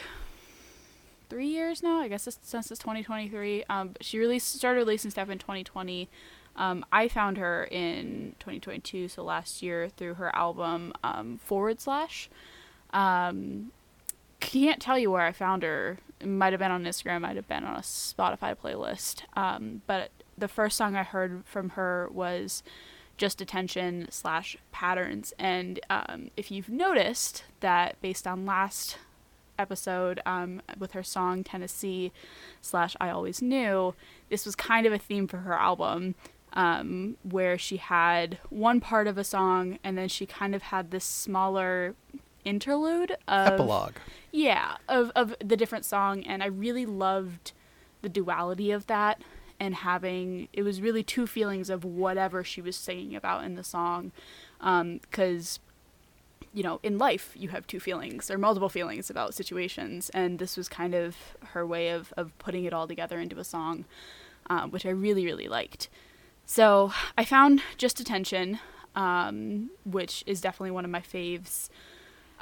three 1.30 1.48
years 1.48 1.82
now. 1.82 2.00
I 2.00 2.08
guess 2.08 2.24
since 2.24 2.72
it's 2.72 2.80
2023. 2.80 3.64
Um, 3.70 3.96
she 4.02 4.20
released 4.20 4.54
started 4.54 4.80
releasing 4.80 5.12
stuff 5.12 5.30
in 5.30 5.38
2020. 5.38 6.10
Um, 6.56 6.86
I 6.92 7.08
found 7.08 7.38
her 7.38 7.64
in 7.64 8.36
2022, 8.40 9.08
so 9.08 9.24
last 9.24 9.64
year, 9.64 9.90
through 9.90 10.16
her 10.16 10.36
album 10.36 10.94
um, 11.04 11.40
Forward 11.44 11.82
Slash. 11.82 12.30
Um, 12.92 13.72
can't 14.40 14.80
tell 14.80 15.00
you 15.00 15.10
where 15.10 15.24
I 15.24 15.32
found 15.32 15.64
her. 15.64 15.98
Might 16.24 16.54
have 16.54 16.60
been 16.60 16.72
on 16.72 16.84
Instagram, 16.84 17.22
might 17.22 17.36
have 17.36 17.48
been 17.48 17.64
on 17.64 17.76
a 17.76 17.80
Spotify 17.80 18.56
playlist. 18.56 19.24
But 19.88 20.12
the 20.44 20.50
first 20.50 20.76
song 20.76 20.94
I 20.94 21.04
heard 21.04 21.44
from 21.46 21.70
her 21.70 22.10
was 22.12 22.64
just 23.16 23.40
attention 23.40 24.08
slash 24.12 24.58
patterns. 24.74 25.34
And 25.40 25.80
um, 25.90 26.32
if 26.36 26.52
you've 26.52 26.68
noticed 26.68 27.46
that 27.62 27.96
based 28.02 28.28
on 28.28 28.46
last 28.46 28.98
episode 29.58 30.20
um, 30.26 30.62
with 30.78 30.92
her 30.92 31.02
song 31.02 31.46
Tennessee 31.46 32.12
slash 32.60 32.98
I 33.00 33.10
Always 33.10 33.42
Knew, 33.42 33.96
this 34.30 34.46
was 34.46 34.54
kind 34.54 34.86
of 34.86 34.92
a 34.92 34.98
theme 34.98 35.30
for 35.30 35.38
her 35.38 35.54
album. 35.54 36.16
Um, 36.52 37.16
where 37.24 37.58
she 37.58 37.78
had 37.78 38.38
one 38.50 38.80
part 38.82 39.08
of 39.08 39.18
a 39.18 39.24
song 39.24 39.80
and 39.84 39.98
then 39.98 40.08
she 40.08 40.28
kind 40.28 40.54
of 40.54 40.62
had 40.62 40.92
this 40.92 41.04
smaller 41.04 41.96
interlude 42.46 43.18
of 43.28 43.54
Epilogue. 43.54 43.96
yeah 44.32 44.76
of, 44.88 45.12
of 45.16 45.36
the 45.44 45.58
different 45.58 45.84
song 45.84 46.24
and 46.26 46.44
i 46.44 46.46
really 46.46 46.86
loved 46.86 47.54
the 48.04 48.10
duality 48.10 48.70
of 48.70 48.86
that 48.86 49.20
and 49.60 49.76
having 49.76 50.48
it 50.54 50.64
was 50.64 50.82
really 50.82 51.04
two 51.04 51.28
feelings 51.28 51.70
of 51.70 51.84
whatever 51.84 52.44
she 52.44 52.62
was 52.62 52.76
singing 52.76 53.16
about 53.16 53.44
in 53.44 53.56
the 53.56 53.64
song 53.64 54.12
because 54.60 55.60
um, 55.60 56.48
you 56.54 56.64
know 56.64 56.80
in 56.84 56.98
life 56.98 57.32
you 57.36 57.50
have 57.50 57.66
two 57.68 57.80
feelings 57.80 58.30
or 58.30 58.38
multiple 58.38 58.70
feelings 58.70 59.10
about 59.10 59.34
situations 59.34 60.10
and 60.12 60.40
this 60.40 60.58
was 60.58 60.68
kind 60.68 60.94
of 60.94 61.16
her 61.54 61.66
way 61.66 61.90
of, 61.90 62.14
of 62.18 62.38
putting 62.40 62.66
it 62.66 62.74
all 62.74 62.88
together 62.88 63.20
into 63.20 63.40
a 63.40 63.44
song 63.44 63.86
uh, 64.50 64.68
which 64.68 64.86
i 64.86 64.90
really 64.90 65.26
really 65.26 65.48
liked 65.48 65.90
so 66.46 66.92
i 67.18 67.24
found 67.26 67.62
just 67.78 68.00
attention 68.00 68.60
um, 68.96 69.72
which 69.86 70.24
is 70.28 70.40
definitely 70.40 70.70
one 70.70 70.86
of 70.86 70.92
my 70.92 71.02
faves 71.02 71.70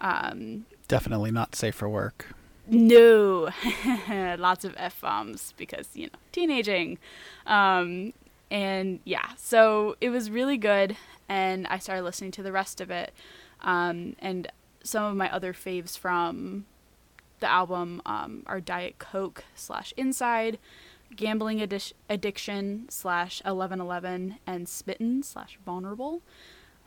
um, 0.01 0.65
Definitely 0.88 1.32
not 1.32 1.56
safe 1.56 1.75
for 1.75 1.88
work. 1.88 2.27
No, 2.68 3.50
lots 4.38 4.65
of 4.65 4.74
f 4.77 5.01
bombs 5.01 5.53
because 5.58 5.89
you 5.94 6.08
know 6.08 6.20
teenaging, 6.32 6.98
um, 7.46 8.13
and 8.50 9.00
yeah. 9.03 9.30
So 9.38 9.96
it 10.01 10.10
was 10.10 10.30
really 10.30 10.58
good, 10.58 10.96
and 11.27 11.68
I 11.68 11.80
started 11.80 12.03
listening 12.03 12.32
to 12.32 12.44
the 12.44 12.51
rest 12.51 12.82
of 12.82 12.91
it, 12.91 13.13
um, 13.62 14.15
and 14.20 14.48
some 14.84 15.06
of 15.06 15.15
my 15.15 15.32
other 15.32 15.53
faves 15.53 15.98
from 15.98 16.65
the 17.39 17.50
album 17.50 18.01
um, 18.06 18.44
are 18.46 18.62
Diet 18.62 19.00
Coke 19.00 19.44
slash 19.56 19.94
Inside, 19.98 20.58
Gambling 21.15 21.60
addi- 21.60 21.94
Addiction 22.10 22.86
slash 22.89 23.41
Eleven 23.46 23.82
Eleven, 23.82 24.38
and 24.48 24.70
Smitten 24.70 25.24
slash 25.24 25.58
Vulnerable. 25.65 26.22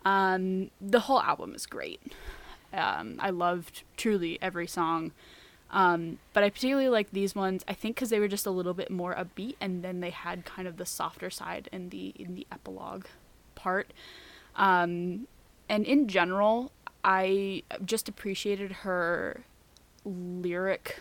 Um, 0.04 0.71
the 0.81 1.00
whole 1.00 1.21
album 1.21 1.54
is 1.54 1.66
great. 1.66 2.00
Um, 2.73 3.16
I 3.21 3.31
loved 3.31 3.85
truly 3.97 4.38
every 4.43 4.66
song. 4.66 5.12
Um, 5.75 6.19
but 6.33 6.45
I 6.45 6.50
particularly 6.50 6.88
like 6.88 7.11
these 7.11 7.35
ones. 7.35 7.64
I 7.66 7.75
think 7.75 7.97
because 7.97 8.09
they 8.09 8.21
were 8.21 8.28
just 8.28 8.47
a 8.47 8.50
little 8.50 8.75
bit 8.75 8.90
more 8.90 9.12
upbeat, 9.14 9.57
and 9.61 9.83
then 9.83 10.00
they 10.00 10.11
had 10.11 10.45
kind 10.45 10.69
of 10.69 10.76
the 10.76 10.87
softer 10.87 11.31
side 11.31 11.69
in 11.73 11.88
the 11.88 12.14
in 12.16 12.37
the 12.37 12.47
epilogue 12.52 13.07
part. 13.57 13.93
Um, 14.54 15.26
and 15.69 15.85
in 15.85 16.07
general, 16.07 16.71
I 17.02 17.64
just 17.85 18.09
appreciated 18.09 18.71
her 18.71 19.43
lyric 20.04 21.00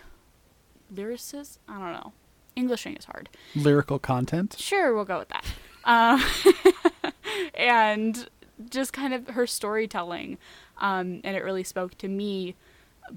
lyricist. 0.94 1.60
I 1.70 1.74
don't 1.74 1.94
know. 1.94 2.13
Englishing 2.56 2.96
is 2.96 3.06
hard. 3.06 3.30
Lyrical 3.56 4.00
content. 4.00 4.56
Sure, 4.58 4.96
we'll 4.96 5.06
go 5.06 5.20
with 5.20 5.30
that. 5.30 5.46
Um, 5.86 6.24
and 7.53 8.27
just 8.72 8.92
kind 8.92 9.13
of 9.13 9.27
her 9.30 9.46
storytelling. 9.46 10.39
Um, 10.80 11.22
and 11.24 11.36
it 11.36 11.44
really 11.44 11.63
spoke 11.63 11.98
to 12.00 12.08
me 12.08 12.56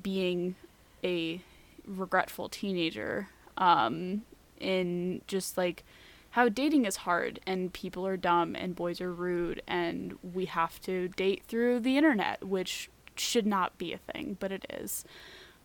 being 0.02 0.56
a 1.04 1.40
regretful 1.86 2.48
teenager 2.48 3.28
um, 3.56 4.22
in 4.60 5.22
just 5.26 5.56
like 5.56 5.84
how 6.30 6.48
dating 6.48 6.84
is 6.84 6.96
hard 6.96 7.40
and 7.46 7.72
people 7.72 8.06
are 8.06 8.16
dumb 8.16 8.54
and 8.54 8.76
boys 8.76 9.00
are 9.00 9.12
rude 9.12 9.62
and 9.66 10.18
we 10.34 10.44
have 10.44 10.80
to 10.82 11.08
date 11.08 11.42
through 11.48 11.80
the 11.80 11.96
internet, 11.96 12.44
which 12.44 12.90
should 13.16 13.46
not 13.46 13.78
be 13.78 13.92
a 13.92 13.98
thing, 13.98 14.36
but 14.38 14.52
it 14.52 14.66
is. 14.70 15.04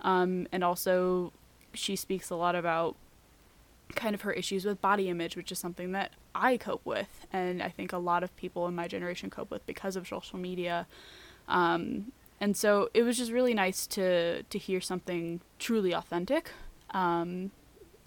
Um, 0.01 0.47
and 0.51 0.63
also, 0.63 1.33
she 1.73 1.95
speaks 1.95 2.29
a 2.29 2.35
lot 2.35 2.55
about 2.55 2.95
kind 3.95 4.15
of 4.15 4.21
her 4.21 4.31
issues 4.31 4.65
with 4.65 4.81
body 4.81 5.09
image, 5.09 5.35
which 5.35 5.51
is 5.51 5.59
something 5.59 5.91
that 5.91 6.11
I 6.33 6.57
cope 6.57 6.85
with, 6.85 7.25
and 7.31 7.61
I 7.61 7.69
think 7.69 7.91
a 7.91 7.97
lot 7.97 8.23
of 8.23 8.35
people 8.37 8.67
in 8.67 8.75
my 8.75 8.87
generation 8.87 9.29
cope 9.29 9.51
with 9.51 9.65
because 9.65 9.95
of 9.95 10.07
social 10.07 10.39
media. 10.39 10.87
Um, 11.47 12.13
and 12.41 12.57
so 12.57 12.89
it 12.95 13.03
was 13.03 13.17
just 13.17 13.31
really 13.31 13.53
nice 13.53 13.85
to 13.87 14.41
to 14.43 14.57
hear 14.57 14.81
something 14.81 15.39
truly 15.59 15.93
authentic. 15.93 16.51
Um, 16.89 17.51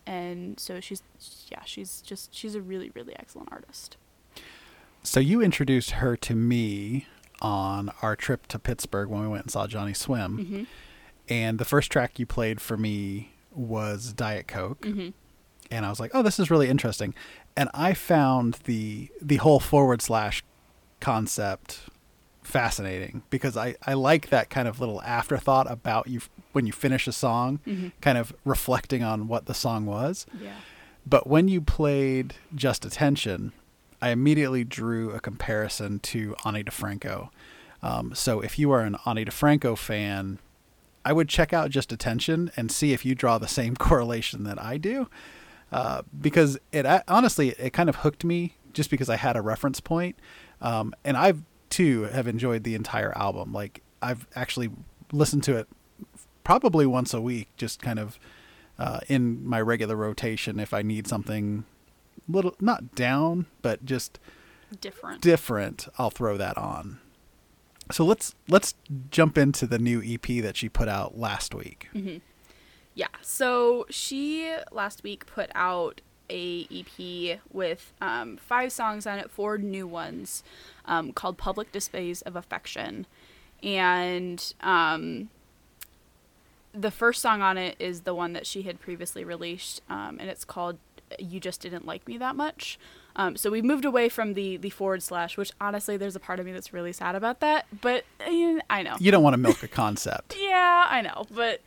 and 0.07 0.59
so 0.59 0.81
she's 0.81 1.03
yeah, 1.51 1.63
she's 1.65 2.03
just 2.03 2.35
she's 2.35 2.57
a 2.57 2.61
really 2.61 2.91
really 2.95 3.15
excellent 3.17 3.51
artist. 3.53 3.97
So 5.05 5.21
you 5.21 5.41
introduced 5.41 5.93
her 5.93 6.17
to 6.17 6.35
me 6.35 7.07
on 7.41 7.93
our 8.03 8.17
trip 8.17 8.47
to 8.49 8.59
Pittsburgh 8.59 9.09
when 9.09 9.23
we 9.23 9.29
went 9.29 9.45
and 9.45 9.51
saw 9.53 9.67
Johnny 9.67 9.95
Swim. 9.95 10.39
Mm-hmm. 10.39 10.63
And 11.29 11.59
the 11.59 11.65
first 11.65 11.93
track 11.93 12.19
you 12.19 12.27
played 12.27 12.61
for 12.61 12.77
me 12.77 13.33
was 13.53 14.13
Diet 14.13 14.49
Coke. 14.49 14.83
Mm-hmm. 14.83 15.11
And 15.71 15.87
I 15.87 15.91
was 15.91 16.01
like, 16.01 16.11
"Oh, 16.13 16.23
this 16.23 16.41
is 16.41 16.51
really 16.51 16.69
interesting." 16.69 17.15
And 17.57 17.71
I 17.73 17.95
found 17.95 18.55
the 18.65 19.11
the 19.23 19.37
whole 19.37 19.61
forward 19.61 20.03
slash 20.03 20.43
concept 21.01 21.83
fascinating 22.45 23.23
because 23.31 23.57
I, 23.57 23.75
I 23.87 23.95
like 23.95 24.29
that 24.31 24.51
kind 24.51 24.69
of 24.69 24.79
little 24.81 25.03
afterthought 25.03 25.71
about 25.71 26.07
you 26.09 26.21
when 26.53 26.67
you 26.67 26.73
finish 26.73 27.07
a 27.09 27.13
song, 27.13 27.61
Mm-hmm. 27.67 27.89
kind 28.01 28.17
of 28.19 28.33
reflecting 28.45 29.03
on 29.03 29.27
what 29.29 29.47
the 29.47 29.55
song 29.55 29.87
was. 29.87 30.27
Yeah. 30.41 30.53
But 31.07 31.27
when 31.27 31.49
you 31.49 31.61
played 31.61 32.35
Just 32.55 32.85
Attention, 32.85 33.53
I 34.01 34.11
immediately 34.11 34.65
drew 34.65 35.11
a 35.11 35.21
comparison 35.21 35.99
to 36.01 36.35
Ani 36.45 36.63
DiFranco. 36.65 37.31
Um, 37.83 38.15
so 38.15 38.41
if 38.41 38.59
you 38.59 38.71
are 38.71 38.81
an 38.81 38.97
Ani 39.07 39.25
DiFranco 39.25 39.77
fan, 39.77 40.39
I 41.05 41.13
would 41.13 41.29
check 41.29 41.53
out 41.53 41.71
Just 41.71 41.93
Attention 41.93 42.51
and 42.57 42.71
see 42.73 42.93
if 42.93 43.05
you 43.05 43.15
draw 43.15 43.37
the 43.39 43.49
same 43.49 43.75
correlation 43.89 44.45
that 44.45 44.63
I 44.63 44.79
do. 44.79 45.09
Uh, 45.73 46.03
because 46.21 46.57
it 46.73 46.87
honestly, 47.09 47.51
it 47.59 47.73
kind 47.73 47.89
of 47.89 47.97
hooked 47.97 48.25
me 48.25 48.55
just 48.73 48.91
because 48.91 49.09
I 49.11 49.17
had 49.17 49.37
a 49.37 49.43
reference 49.43 49.81
point. 49.81 50.17
Um, 50.61 50.95
and 51.05 51.17
I've 51.17 51.43
too 51.75 52.05
have 52.05 52.29
enjoyed 52.29 52.63
the 52.63 52.77
entire 52.77 53.17
album. 53.19 53.53
Like 53.53 53.83
I've 54.01 54.29
actually 54.37 54.71
listened 55.11 55.43
to 55.45 55.57
it 55.57 55.69
probably 56.45 56.87
once 56.87 57.13
a 57.13 57.21
week, 57.21 57.49
just 57.57 57.83
kind 57.83 57.99
of 57.99 58.19
uh, 58.79 59.01
in 59.09 59.45
my 59.45 59.61
regular 59.61 59.97
rotation 59.97 60.61
if 60.61 60.73
I 60.73 60.83
need 60.83 61.09
something 61.09 61.65
little 62.29 62.55
not 62.61 62.95
down, 62.95 63.47
but 63.61 63.85
just 63.85 64.21
Different. 64.81 65.21
different, 65.21 65.89
I'll 65.99 66.11
throw 66.11 66.37
that 66.37 66.57
on. 66.57 67.01
So 67.91 68.05
let's 68.05 68.35
let's 68.49 68.75
jump 69.11 69.37
into 69.37 69.67
the 69.67 69.79
new 69.79 70.01
EP 70.05 70.43
that 70.45 70.57
she 70.57 70.69
put 70.69 70.89
out 70.89 71.19
last 71.19 71.55
week. 71.55 71.89
Yeah. 72.95 73.09
So 73.21 73.85
she 73.91 74.55
last 74.71 75.03
week 75.03 75.27
put 75.27 75.51
out 75.57 76.01
a 76.31 76.67
EP 76.71 77.41
with 77.53 77.93
um, 78.01 78.37
five 78.37 78.73
songs 78.73 79.07
on 79.07 79.19
it, 79.19 79.31
four 79.31 79.59
new 79.59 79.87
ones, 79.87 80.43
um, 80.87 81.13
called 81.13 81.39
"Public 81.39 81.73
Displays 81.73 82.23
of 82.23 82.37
Affection," 82.37 83.07
and 83.63 84.55
um, 84.61 85.31
the 86.73 86.91
first 86.91 87.23
song 87.23 87.43
on 87.43 87.57
it 87.57 87.77
is 87.79 88.01
the 88.03 88.15
one 88.15 88.33
that 88.33 88.47
she 88.47 88.63
had 88.63 88.81
previously 88.81 89.25
released, 89.25 89.81
um, 89.89 90.19
and 90.21 90.29
it's 90.29 90.45
called 90.45 90.79
"You 91.19 91.41
Just 91.41 91.61
Didn't 91.61 91.87
Like 91.87 92.07
Me 92.09 92.19
That 92.19 92.37
Much." 92.37 92.79
Um, 93.17 93.37
so 93.37 93.51
we've 93.51 93.65
moved 93.65 93.85
away 93.85 94.09
from 94.09 94.35
the 94.35 94.57
the 94.57 94.71
forward 94.71 95.03
slash, 95.03 95.37
which 95.37 95.53
honestly, 95.61 95.97
there's 95.97 96.17
a 96.17 96.21
part 96.21 96.41
of 96.41 96.47
me 96.47 96.53
that's 96.53 96.73
really 96.73 96.93
sad 96.93 97.15
about 97.15 97.41
that. 97.41 97.67
But 97.81 98.05
eh, 98.21 98.59
I 98.69 98.83
know. 98.83 98.97
You 98.99 99.13
don't 99.13 99.23
want 99.23 99.35
to 99.35 99.39
milk 99.39 99.63
a 99.63 99.69
concept. 99.69 100.37
Yeah, 100.45 100.87
I 100.89 101.01
know, 101.01 101.27
but, 101.31 101.61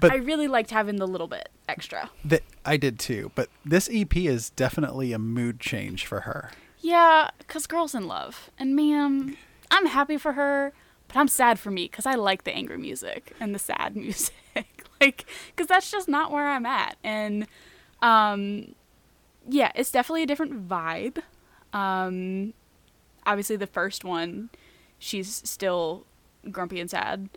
But- 0.00 0.12
I 0.12 0.16
really 0.16 0.48
liked 0.48 0.70
having 0.70 0.96
the 0.96 1.06
little 1.06 1.28
bit 1.28 1.48
extra. 1.68 2.10
that 2.24 2.42
I 2.64 2.76
did 2.76 2.98
too, 2.98 3.30
but 3.34 3.48
this 3.64 3.88
EP 3.92 4.16
is 4.16 4.50
definitely 4.50 5.12
a 5.12 5.18
mood 5.18 5.60
change 5.60 6.06
for 6.06 6.20
her. 6.22 6.50
Yeah, 6.80 7.30
cause 7.46 7.66
girls 7.66 7.94
in 7.94 8.06
love, 8.08 8.50
and 8.58 8.74
man, 8.74 9.36
I'm 9.70 9.86
happy 9.86 10.16
for 10.16 10.32
her, 10.32 10.72
but 11.08 11.16
I'm 11.16 11.28
sad 11.28 11.58
for 11.58 11.70
me 11.70 11.84
because 11.84 12.06
I 12.06 12.14
like 12.14 12.44
the 12.44 12.52
angry 12.54 12.78
music 12.78 13.32
and 13.38 13.54
the 13.54 13.58
sad 13.58 13.94
music, 14.04 14.34
like, 15.00 15.26
cause 15.56 15.66
that's 15.66 15.90
just 15.90 16.08
not 16.08 16.30
where 16.32 16.48
I'm 16.48 16.64
at, 16.66 16.96
and 17.04 17.46
um, 18.02 18.74
yeah, 19.48 19.72
it's 19.74 19.90
definitely 19.90 20.22
a 20.22 20.26
different 20.26 20.68
vibe. 20.68 21.18
Um, 21.74 22.54
obviously, 23.26 23.56
the 23.56 23.66
first 23.66 24.04
one, 24.04 24.48
she's 24.98 25.42
still 25.44 26.06
grumpy 26.50 26.80
and 26.80 26.88
sad. 26.90 27.28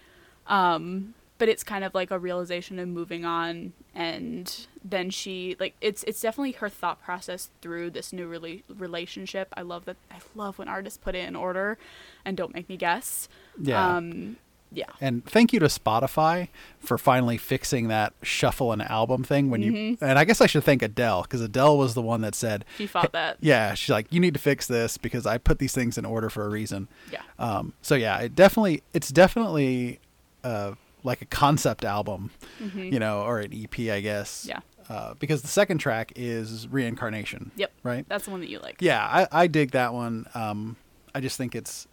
Um, 0.48 1.14
but 1.44 1.50
it's 1.50 1.62
kind 1.62 1.84
of 1.84 1.94
like 1.94 2.10
a 2.10 2.18
realization 2.18 2.80
and 2.80 2.94
moving 2.94 3.26
on 3.26 3.74
and 3.94 4.66
then 4.82 5.10
she 5.10 5.58
like 5.60 5.76
it's 5.82 6.02
it's 6.04 6.22
definitely 6.22 6.54
her 6.54 6.70
thought 6.70 7.04
process 7.04 7.50
through 7.62 7.90
this 7.90 8.14
new 8.14 8.30
rela- 8.30 8.64
relationship. 8.78 9.50
I 9.58 9.62
love 9.62 9.84
that 9.84 9.98
i 10.10 10.20
love 10.36 10.58
when 10.58 10.70
artists 10.70 10.98
put 10.98 11.16
it 11.16 11.28
in 11.28 11.36
order 11.36 11.78
and 12.24 12.38
don't 12.38 12.54
make 12.54 12.70
me 12.70 12.78
guess. 12.78 13.28
Yeah. 13.62 13.98
um 13.98 14.38
yeah. 14.72 14.86
And 15.02 15.26
thank 15.26 15.52
you 15.52 15.60
to 15.60 15.66
Spotify 15.66 16.48
for 16.80 16.98
finally 16.98 17.38
fixing 17.38 17.90
that 17.90 18.14
shuffle 18.22 18.72
an 18.72 18.80
album 18.80 19.26
thing 19.26 19.50
when 19.50 19.62
you 19.62 19.98
and 20.00 20.18
I 20.18 20.24
guess 20.24 20.40
I 20.40 20.46
should 20.46 20.64
thank 20.64 20.82
Adele 20.82 21.24
because 21.24 21.42
Adele 21.42 21.78
was 21.78 21.94
the 21.94 22.02
one 22.02 22.22
that 22.22 22.36
said 22.36 22.64
she 22.78 22.88
fought 22.88 23.12
that. 23.12 23.36
yeah, 23.42 23.74
she's 23.74 23.90
like 23.90 24.08
you 24.14 24.22
need 24.22 24.34
to 24.36 24.40
fix 24.40 24.66
this 24.66 24.98
because 24.98 25.26
I 25.26 25.40
put 25.40 25.60
these 25.60 25.74
things 25.74 25.98
in 25.98 26.06
order 26.06 26.30
for 26.30 26.46
a 26.46 26.50
reason. 26.50 26.88
yeah. 27.12 27.24
Um, 27.38 27.74
so 27.82 27.96
yeah, 27.96 28.18
it 28.20 28.34
definitely 28.34 28.82
it's 28.94 29.10
definitely 29.10 30.00
uh, 30.46 30.76
like 31.04 31.22
a 31.22 31.26
concept 31.26 31.84
album, 31.86 32.32
you 32.76 33.00
know, 33.00 33.22
or 33.24 33.40
an 33.40 33.52
EP, 33.54 33.78
I 33.92 34.00
guess. 34.02 34.42
Mm-hmm. 34.42 34.50
Yeah. 34.50 34.60
Uh, 34.90 35.14
because 35.16 35.42
the 35.42 35.48
second 35.48 35.78
track 35.78 36.12
is 36.18 36.68
reincarnation. 36.68 37.52
yep 37.56 37.72
Right. 37.84 38.06
that's 38.10 38.26
the 38.26 38.32
one 38.32 38.42
that 38.42 38.50
you 38.50 38.60
like 38.60 38.82
Yeah, 38.82 39.02
I, 39.02 39.44
I 39.44 39.48
dig 39.48 39.72
that 39.72 39.94
one. 39.94 40.28
Um, 40.34 40.76
I 41.16 41.22
just 41.22 41.38
think 41.38 41.56
it's 41.56 41.88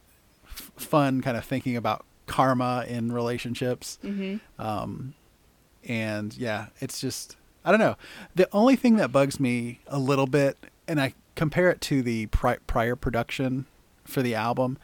f- 0.44 0.72
fun, 0.76 1.20
kind 1.22 1.36
of 1.36 1.44
thinking 1.44 1.76
about 1.76 2.04
karma 2.26 2.84
in 2.88 3.12
relationships. 3.12 3.98
mm-hmm 4.04 4.38
Um, 4.60 5.14
and 5.88 6.36
yeah, 6.36 6.66
it's 6.80 7.00
just 7.00 7.36
I 7.64 7.70
don't 7.70 7.80
know. 7.80 7.96
The 8.34 8.48
only 8.52 8.74
thing 8.76 8.96
that 8.96 9.12
bugs 9.12 9.38
me 9.38 9.80
a 9.86 9.98
little 9.98 10.26
bit, 10.26 10.56
and 10.88 11.00
I 11.00 11.14
compare 11.36 11.70
it 11.70 11.80
to 11.82 12.02
the 12.02 12.26
pri- 12.26 12.58
prior 12.66 12.96
production 12.96 13.66
for 14.04 14.20
the 14.22 14.34
album, 14.34 14.78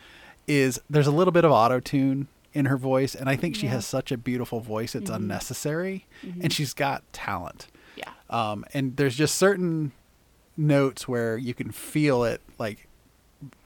is 0.47 0.81
there's 0.89 1.07
a 1.07 1.11
little 1.13 1.33
bit 1.33 1.45
of 1.45 1.51
auto 1.51 1.81
tune 1.81 2.29
in 2.57 2.65
her 2.67 2.77
voice, 2.77 3.15
and 3.15 3.29
I 3.29 3.37
think 3.37 3.55
she 3.57 3.67
Yeah. 3.67 3.73
has 3.73 3.87
such 3.87 4.11
a 4.11 4.17
beautiful 4.17 4.61
voice; 4.61 4.95
it's 4.95 5.11
Mhm. 5.11 5.17
unnecessary, 5.17 6.07
Mhm. 6.25 6.43
and 6.45 6.53
she's 6.53 6.75
got 6.75 7.03
talent. 7.13 7.69
yeah 7.97 8.11
Um, 8.29 8.65
and 8.75 8.97
there's 8.97 9.17
just 9.17 9.37
certain 9.37 9.93
notes 10.57 11.07
where 11.09 11.37
you 11.39 11.55
can 11.55 11.71
feel 11.71 12.25
it, 12.25 12.41
like 12.59 12.89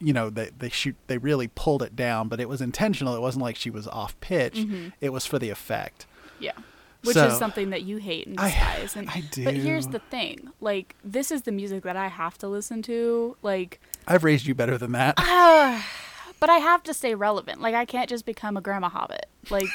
you 0.00 0.12
know 0.12 0.28
they 0.30 0.50
they 0.59 0.68
shoot 0.68 0.97
they 1.06 1.18
really 1.18 1.49
pulled 1.49 1.82
it 1.82 1.94
down, 1.97 2.28
but 2.28 2.40
it 2.40 2.49
was 2.49 2.61
intentional. 2.61 3.14
It 3.16 3.20
wasn't 3.20 3.42
like 3.44 3.56
she 3.56 3.70
was 3.70 3.87
off 3.88 4.18
pitch. 4.20 4.54
Mhm. 4.59 4.92
It 5.00 5.11
was 5.12 5.25
for 5.26 5.38
the 5.38 5.50
effect. 5.50 6.06
yeah 6.38 6.52
which 7.02 7.14
So- 7.16 7.28
is 7.28 7.38
something 7.38 7.70
that 7.70 7.82
you 7.82 7.97
hate 7.99 8.26
and 8.26 8.38
I- 8.38 8.49
despise 8.50 8.97
and 8.97 9.09
I 9.11 9.23
but 9.44 9.54
here's 9.54 9.87
the 9.88 9.99
thing 10.11 10.50
like 10.61 10.94
this 11.04 11.30
is 11.30 11.42
the 11.42 11.52
music 11.52 11.82
that 11.85 11.97
i 11.97 12.09
have 12.09 12.37
to 12.38 12.47
listen 12.49 12.82
to 12.82 13.37
like 13.42 13.80
I've 14.06 14.23
raised 14.25 14.47
you 14.47 14.54
better 14.54 14.76
than 14.78 14.92
that. 14.92 15.14
Uh, 15.18 15.80
but 16.40 16.50
I 16.50 16.56
have 16.56 16.82
to 16.85 16.94
stay 16.94 17.14
relevant. 17.14 17.61
Like 17.61 17.75
I 17.75 17.85
can't 17.85 18.09
just 18.09 18.26
become 18.26 18.56
a 18.56 18.61
grandma 18.61 18.88
hobbit. 18.88 19.26
Like 19.50 19.68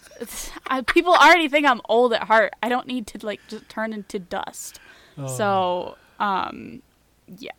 I, 0.66 0.82
people 0.82 1.14
already 1.14 1.48
think 1.48 1.66
I'm 1.66 1.80
old 1.88 2.12
at 2.12 2.24
heart. 2.24 2.52
I 2.62 2.68
don't 2.68 2.86
need 2.86 3.06
to 3.08 3.26
like 3.26 3.40
just 3.48 3.68
turn 3.68 3.92
into 3.92 4.18
dust. 4.18 4.78
So, 5.26 5.96
um, 6.18 6.82
yeah, 7.38 7.50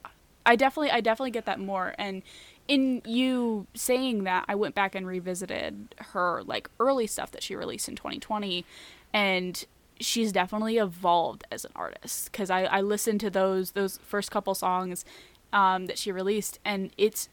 I 0.45 0.55
definitely, 0.55 0.91
I 0.91 1.01
definitely 1.01 1.31
get 1.31 1.45
that 1.45 1.59
more. 1.59 1.93
And 1.97 2.23
in 2.67 3.01
you 3.05 3.67
saying 3.73 4.23
that, 4.23 4.45
I 4.47 4.55
went 4.55 4.75
back 4.75 4.95
and 4.95 5.05
revisited 5.05 5.95
her 5.99 6.41
like 6.45 6.69
early 6.79 7.07
stuff 7.07 7.31
that 7.31 7.43
she 7.43 7.55
released 7.55 7.87
in 7.87 7.95
2020, 7.95 8.65
and 9.13 9.65
she's 9.99 10.31
definitely 10.31 10.77
evolved 10.77 11.43
as 11.51 11.65
an 11.65 11.71
artist. 11.75 12.31
Because 12.31 12.49
I, 12.49 12.63
I 12.63 12.81
listened 12.81 13.19
to 13.21 13.29
those 13.29 13.71
those 13.71 13.99
first 14.03 14.31
couple 14.31 14.55
songs 14.55 15.05
um, 15.51 15.85
that 15.87 15.97
she 15.97 16.11
released, 16.11 16.59
and 16.65 16.91
it's 16.97 17.29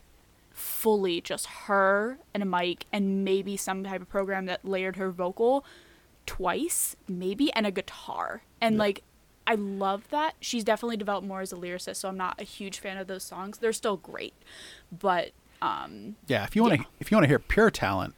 fully 0.50 1.20
just 1.20 1.46
her 1.46 2.18
and 2.34 2.42
a 2.42 2.46
mic 2.46 2.86
and 2.92 3.24
maybe 3.24 3.56
some 3.56 3.84
type 3.84 4.00
of 4.02 4.08
program 4.08 4.46
that 4.46 4.64
layered 4.64 4.96
her 4.96 5.10
vocal 5.10 5.64
twice, 6.26 6.96
maybe, 7.08 7.52
and 7.54 7.66
a 7.66 7.70
guitar. 7.70 8.42
And 8.60 8.76
like, 8.78 9.02
I 9.46 9.54
love 9.54 10.08
that. 10.10 10.34
She's 10.40 10.64
definitely 10.64 10.96
developed 10.96 11.26
more 11.26 11.40
as 11.40 11.52
a 11.52 11.56
lyricist, 11.56 11.96
so 11.96 12.08
I'm 12.08 12.16
not 12.16 12.40
a 12.40 12.44
huge 12.44 12.78
fan 12.78 12.98
of 12.98 13.06
those 13.06 13.24
songs. 13.24 13.58
They're 13.58 13.72
still 13.72 13.96
great, 13.96 14.34
but 14.96 15.30
um, 15.62 16.16
Yeah, 16.26 16.44
if 16.44 16.54
you 16.54 16.62
want 16.62 16.74
to 16.74 16.80
Yeah. 16.80 16.86
if 17.00 17.10
you 17.10 17.16
want 17.16 17.24
to 17.24 17.28
hear 17.28 17.38
pure 17.38 17.70
talent, 17.70 18.16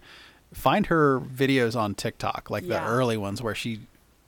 find 0.52 0.86
her 0.86 1.20
videos 1.20 1.74
on 1.74 1.94
TikTok, 1.94 2.50
like 2.50 2.66
the 2.68 2.82
early 2.84 3.16
ones 3.16 3.42
where 3.42 3.54
she 3.54 3.80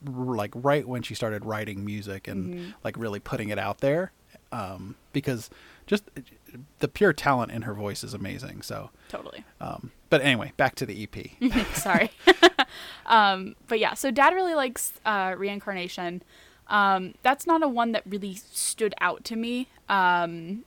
like 0.07 0.51
right 0.55 0.87
when 0.87 1.03
she 1.03 1.15
started 1.15 1.45
writing 1.45 1.85
music 1.85 2.27
and 2.29 2.55
Mm-hmm. 2.55 2.71
like 2.85 2.97
really 2.99 3.21
putting 3.21 3.49
it 3.51 3.59
out 3.59 3.79
there. 3.79 4.13
Um, 4.53 4.95
because 5.13 5.51
just 5.87 6.05
the 6.79 6.89
pure 6.89 7.13
talent 7.13 7.53
in 7.53 7.63
her 7.63 7.75
voice 7.75 8.03
is 8.05 8.15
amazing. 8.15 8.63
So, 8.63 8.91
totally. 9.09 9.45
um, 9.61 9.93
but 10.11 10.21
anyway, 10.23 10.53
back 10.57 10.75
to 10.77 10.87
the 10.87 11.03
EP. 11.03 11.67
Sorry. 11.75 12.11
um, 13.07 13.55
but 13.69 13.79
yeah, 13.79 13.95
so 13.95 14.11
dad 14.11 14.35
really 14.35 14.55
likes 14.55 14.95
uh, 15.05 15.35
reincarnation. 15.37 16.23
Um, 16.69 17.15
that's 17.23 17.47
not 17.47 17.63
a 17.63 17.69
one 17.69 17.93
that 17.93 18.03
really 18.07 18.35
stood 18.35 18.95
out 19.01 19.25
to 19.25 19.37
me. 19.37 19.69
Um, 19.89 20.65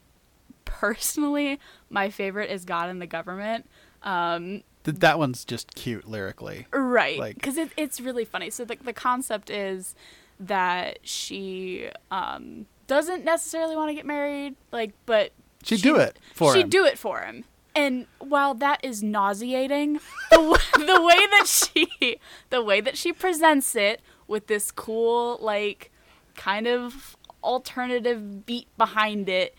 personally, 0.65 1.59
my 1.89 2.09
favorite 2.09 2.49
is 2.51 2.65
God 2.65 2.89
and 2.89 3.01
the 3.01 3.07
Government. 3.07 3.67
Um, 4.03 4.63
Th- 4.83 4.97
that 4.99 5.17
one's 5.17 5.43
just 5.43 5.73
cute 5.75 6.07
lyrically. 6.07 6.67
right 6.71 7.17
Like- 7.19 7.35
because 7.35 7.57
it, 7.57 7.71
it's 7.77 7.99
really 7.99 8.25
funny 8.25 8.49
so 8.49 8.63
the, 8.63 8.77
the 8.81 8.93
concept 8.93 9.49
is 9.49 9.95
that 10.39 10.99
she 11.01 11.89
um, 12.11 12.67
doesn't 12.85 13.25
necessarily 13.25 13.75
want 13.75 13.89
to 13.89 13.95
get 13.95 14.05
married 14.05 14.55
like 14.71 14.93
but 15.05 15.31
She'd 15.63 15.81
do 15.81 15.95
it 15.97 16.17
for 16.33 16.53
she'd 16.53 16.61
him. 16.63 16.69
do 16.69 16.85
it 16.85 16.97
for 16.97 17.21
him. 17.21 17.43
And 17.75 18.07
while 18.19 18.53
that 18.55 18.83
is 18.83 19.03
nauseating 19.03 19.99
the, 20.31 20.37
w- 20.37 20.55
the 20.73 21.01
way 21.01 21.27
that 21.31 21.45
she 21.47 22.19
the 22.49 22.61
way 22.63 22.81
that 22.81 22.97
she 22.97 23.13
presents 23.13 23.75
it 23.75 24.01
with 24.27 24.47
this 24.47 24.71
cool 24.71 25.37
like 25.41 25.91
kind 26.35 26.67
of 26.67 27.15
alternative 27.43 28.45
beat 28.45 28.67
behind 28.77 29.29
it 29.29 29.53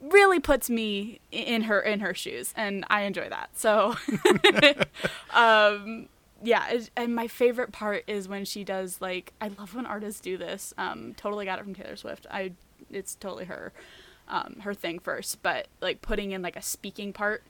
really 0.00 0.40
puts 0.40 0.68
me 0.68 1.20
in 1.30 1.62
her 1.62 1.80
in 1.80 2.00
her 2.00 2.12
shoes 2.12 2.52
and 2.56 2.84
i 2.90 3.02
enjoy 3.02 3.28
that. 3.28 3.50
So 3.54 3.94
um 5.32 6.08
yeah 6.42 6.80
and 6.96 7.14
my 7.14 7.28
favorite 7.28 7.72
part 7.72 8.04
is 8.06 8.26
when 8.28 8.44
she 8.44 8.64
does 8.64 9.00
like 9.00 9.32
i 9.40 9.48
love 9.48 9.74
when 9.74 9.86
artists 9.86 10.20
do 10.20 10.36
this 10.36 10.74
um 10.76 11.14
totally 11.16 11.44
got 11.44 11.58
it 11.58 11.62
from 11.64 11.74
taylor 11.74 11.96
swift. 11.96 12.26
I 12.30 12.52
it's 12.90 13.14
totally 13.14 13.44
her 13.46 13.72
um 14.28 14.56
her 14.60 14.74
thing 14.74 14.98
first 14.98 15.42
but 15.42 15.66
like 15.80 16.02
putting 16.02 16.32
in 16.32 16.42
like 16.42 16.56
a 16.56 16.62
speaking 16.62 17.12
part 17.12 17.42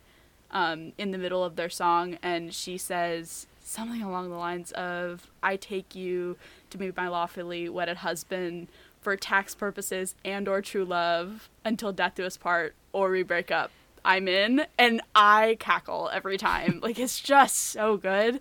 um 0.50 0.92
in 0.98 1.10
the 1.10 1.18
middle 1.18 1.44
of 1.44 1.56
their 1.56 1.70
song 1.70 2.18
and 2.22 2.54
she 2.54 2.76
says 2.76 3.46
something 3.64 4.02
along 4.02 4.28
the 4.30 4.36
lines 4.36 4.72
of 4.72 5.30
i 5.42 5.56
take 5.56 5.94
you 5.94 6.36
to 6.70 6.78
be 6.78 6.92
my 6.96 7.08
lawfully 7.08 7.68
wedded 7.68 7.98
husband 7.98 8.68
for 9.02 9.16
tax 9.16 9.54
purposes 9.54 10.14
and 10.24 10.48
or 10.48 10.62
true 10.62 10.84
love 10.84 11.50
until 11.64 11.92
death 11.92 12.14
do 12.14 12.24
us 12.24 12.36
part 12.36 12.74
or 12.92 13.10
we 13.10 13.22
break 13.22 13.50
up. 13.50 13.70
I'm 14.04 14.26
in 14.28 14.66
and 14.78 15.00
i 15.14 15.56
cackle 15.60 16.08
every 16.12 16.38
time. 16.38 16.80
Like 16.82 16.98
it's 16.98 17.20
just 17.20 17.56
so 17.56 17.96
good. 17.96 18.40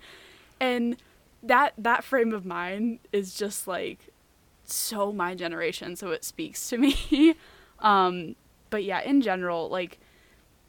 And 0.60 0.96
that 1.42 1.74
that 1.76 2.04
frame 2.04 2.32
of 2.32 2.46
mind 2.46 3.00
is 3.12 3.34
just 3.34 3.66
like 3.66 3.98
so 4.64 5.12
my 5.12 5.34
generation 5.34 5.96
so 5.96 6.10
it 6.12 6.24
speaks 6.24 6.68
to 6.68 6.78
me 6.78 6.94
um 7.82 8.34
but 8.70 8.82
yeah 8.84 9.00
in 9.02 9.20
general 9.20 9.68
like 9.68 9.98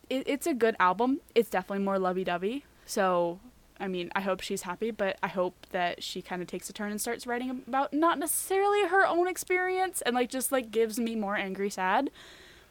it, 0.10 0.24
it's 0.28 0.46
a 0.46 0.54
good 0.54 0.76
album 0.80 1.22
it's 1.34 1.50
definitely 1.50 1.84
more 1.84 1.98
lovey-dovey 1.98 2.66
so 2.86 3.40
i 3.80 3.88
mean 3.88 4.12
i 4.16 4.22
hope 4.22 4.42
she's 4.42 4.64
happy 4.64 4.92
but 4.92 5.18
i 5.24 5.28
hope 5.28 5.56
that 5.72 6.04
she 6.04 6.22
kind 6.22 6.42
of 6.42 6.48
takes 6.48 6.70
a 6.70 6.74
turn 6.74 6.92
and 6.92 7.00
starts 7.00 7.26
writing 7.26 7.50
about 7.50 7.94
not 7.94 8.20
necessarily 8.20 8.86
her 8.88 9.08
own 9.08 9.28
experience 9.28 10.02
and 10.02 10.14
like 10.16 10.30
just 10.30 10.52
like 10.52 10.70
gives 10.72 11.00
me 11.00 11.16
more 11.16 11.36
angry 11.38 11.70
sad 11.70 12.10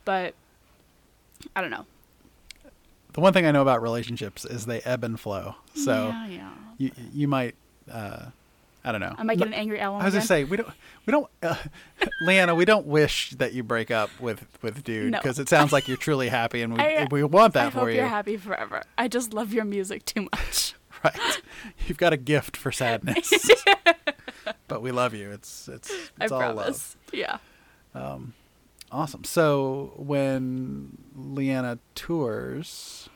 but 0.05 0.35
i 1.57 1.61
don't 1.61 1.70
know 1.70 1.87
The 3.14 3.20
one 3.20 3.33
thing 3.35 3.44
I 3.44 3.50
know 3.50 3.61
about 3.62 3.83
relationships 3.83 4.44
is 4.46 4.64
they 4.64 4.81
ebb 4.83 5.05
and 5.05 5.20
flow. 5.20 5.57
So 5.74 6.09
yeah, 6.09 6.26
yeah. 6.28 6.50
you 6.78 6.90
you 7.12 7.28
might 7.28 7.55
uh, 7.90 8.26
I 8.84 8.90
don't 8.92 9.00
know. 9.00 9.14
i 9.16 9.22
might 9.22 9.38
get 9.38 9.46
an 9.46 9.54
angry 9.54 9.78
album 9.80 10.02
I 10.02 10.04
was 10.06 10.14
again. 10.14 10.20
gonna 10.20 10.26
say 10.26 10.44
we 10.44 10.56
don't 10.56 10.68
we 11.06 11.10
don't 11.12 11.26
uh, 11.42 11.54
Leanna 12.22 12.54
we 12.54 12.64
don't 12.64 12.86
wish 12.86 13.30
that 13.32 13.52
you 13.52 13.62
break 13.62 13.90
up 13.90 14.10
with 14.20 14.44
with 14.60 14.82
dude 14.82 15.12
No. 15.12 15.18
because 15.18 15.38
it 15.38 15.48
sounds 15.48 15.72
like 15.72 15.86
you're 15.88 15.96
truly 15.96 16.28
happy 16.28 16.62
and 16.62 16.72
we 16.74 16.80
I- 16.82 17.06
we 17.10 17.22
want 17.22 17.54
that 17.54 17.60
I 17.60 17.64
that 17.66 17.72
hope 17.74 17.82
for 17.84 17.90
you 17.90 17.96
you're 17.98 18.06
happy 18.08 18.36
forever. 18.36 18.82
I 18.98 19.06
just 19.08 19.32
love 19.32 19.52
your 19.52 19.64
music 19.64 20.04
too 20.04 20.22
much. 20.32 20.74
right 21.04 21.42
you've 21.86 21.98
got 21.98 22.12
a 22.12 22.16
gift 22.16 22.56
for 22.56 22.70
sadness 22.72 23.32
but 24.68 24.82
we 24.82 24.90
love 24.90 25.14
you 25.14 25.30
it's 25.30 25.68
it's 25.68 25.90
I 26.20 26.24
it's 26.24 26.32
all 26.32 26.40
love 26.40 26.56
promise. 26.56 26.96
Yeah. 27.12 27.38
awesome 28.90 29.24
so 29.24 29.92
when 29.96 30.96
Leanna 31.16 31.78
tours 31.94 33.08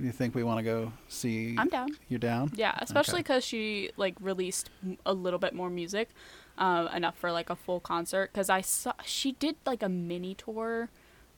you 0.00 0.12
think 0.12 0.34
we 0.34 0.42
want 0.42 0.58
to 0.58 0.62
go 0.64 0.92
see 1.08 1.54
I'm 1.58 1.68
down. 1.68 1.88
You're 2.08 2.18
down 2.18 2.52
Yeah, 2.54 2.76
especially 2.80 3.14
Okay. 3.20 3.22
because 3.22 3.44
she 3.44 3.90
like 3.96 4.14
released 4.20 4.70
a 5.04 5.12
little 5.14 5.38
bit 5.38 5.54
more 5.54 5.70
music, 5.70 6.10
uh, 6.58 6.88
enough 6.94 7.16
for 7.16 7.32
like 7.32 7.50
a 7.50 7.56
full 7.56 7.80
concert. 7.80 8.30
Because 8.32 8.48
I 8.50 8.60
saw 8.60 8.92
she 9.04 9.32
did 9.32 9.56
like 9.66 9.82
a 9.82 9.88
mini 9.88 10.34
tour, 10.34 10.88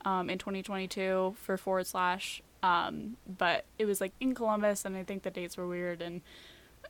um, 0.05 0.31
in 0.31 0.39
2022 0.39 1.35
for 1.39 1.57
forward 1.57 1.87
slash, 1.87 2.43
um, 2.63 3.17
but 3.27 3.65
it 3.79 3.85
was 3.85 4.01
like 4.01 4.13
in 4.21 4.35
Columbus, 4.35 4.85
and 4.85 4.97
I 4.97 5.05
think 5.05 5.23
the 5.23 5.31
dates 5.31 5.57
were 5.57 5.67
weird, 5.67 6.01
and 6.03 6.23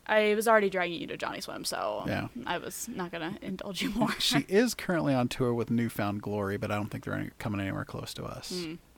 I 0.06 0.34
was 0.34 0.48
already 0.48 0.70
dragging 0.70 1.00
you 1.00 1.06
to 1.08 1.16
Johnny 1.18 1.40
Swim, 1.40 1.64
so 1.64 2.04
Yeah. 2.06 2.28
I 2.46 2.58
was 2.58 2.88
not 2.88 3.10
gonna 3.12 3.36
indulge 3.42 3.82
you 3.82 3.90
more. 3.90 4.12
she 4.18 4.44
is 4.48 4.74
currently 4.74 5.12
on 5.14 5.28
tour 5.28 5.52
with 5.52 5.70
New 5.70 5.88
Found 5.90 6.22
Glory, 6.22 6.56
but 6.56 6.70
I 6.70 6.76
don't 6.76 6.88
think 6.90 7.04
they're 7.04 7.14
any, 7.14 7.30
coming 7.38 7.60
anywhere 7.60 7.84
close 7.84 8.14
to 8.14 8.24
us. 8.24 8.52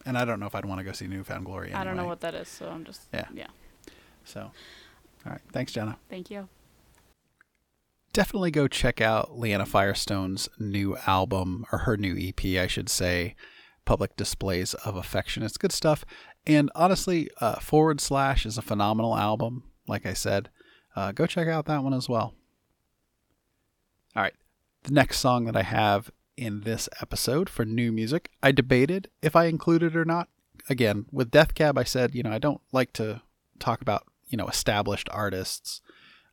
And 0.06 0.16
I 0.16 0.24
don't 0.24 0.40
know 0.40 0.46
if 0.46 0.54
I'd 0.54 0.64
want 0.64 0.78
to 0.78 0.84
go 0.84 0.92
see 0.92 1.06
New 1.06 1.24
Found 1.24 1.44
Glory. 1.44 1.68
Anyway. 1.68 1.80
I 1.80 1.84
don't 1.84 1.96
know 1.96 2.06
what 2.06 2.20
that 2.20 2.34
is, 2.34 2.48
so 2.48 2.68
I'm 2.68 2.84
just 2.84 3.02
Yeah. 3.12 3.26
yeah. 3.34 3.46
So, 4.24 4.40
all 4.40 5.32
right, 5.32 5.40
thanks, 5.52 5.72
Jenna. 5.72 5.98
Thank 6.08 6.30
you. 6.30 6.48
Definitely 8.12 8.50
go 8.50 8.66
check 8.66 9.00
out 9.00 9.38
Leanna 9.38 9.66
Firestone's 9.66 10.48
new 10.58 10.96
album 11.06 11.64
or 11.70 11.80
her 11.80 11.96
new 11.96 12.16
EP, 12.18 12.44
I 12.60 12.66
should 12.66 12.88
say. 12.88 13.36
Public 13.84 14.16
Displays 14.16 14.74
of 14.74 14.96
Affection. 14.96 15.42
It's 15.42 15.56
good 15.56 15.72
stuff. 15.72 16.04
And 16.46 16.70
honestly, 16.74 17.28
uh, 17.40 17.56
Forward 17.60 18.00
Slash 18.00 18.46
is 18.46 18.58
a 18.58 18.62
phenomenal 18.62 19.16
album. 19.16 19.64
Like 19.86 20.06
I 20.06 20.12
said, 20.12 20.50
uh, 20.96 21.12
go 21.12 21.26
check 21.26 21.48
out 21.48 21.66
that 21.66 21.82
one 21.82 21.94
as 21.94 22.08
well. 22.08 22.34
All 24.14 24.22
right. 24.22 24.34
The 24.84 24.92
next 24.92 25.18
song 25.18 25.44
that 25.44 25.56
I 25.56 25.62
have 25.62 26.10
in 26.36 26.62
this 26.62 26.88
episode 27.00 27.48
for 27.48 27.64
new 27.64 27.92
music, 27.92 28.30
I 28.42 28.52
debated 28.52 29.10
if 29.22 29.36
I 29.36 29.44
included 29.46 29.94
or 29.96 30.04
not. 30.04 30.28
Again, 30.68 31.06
with 31.10 31.30
Death 31.30 31.54
Cab, 31.54 31.78
I 31.78 31.84
said, 31.84 32.14
you 32.14 32.22
know, 32.22 32.32
I 32.32 32.38
don't 32.38 32.60
like 32.72 32.92
to 32.94 33.22
talk 33.58 33.80
about, 33.80 34.04
you 34.28 34.36
know, 34.36 34.46
established 34.46 35.08
artists. 35.10 35.80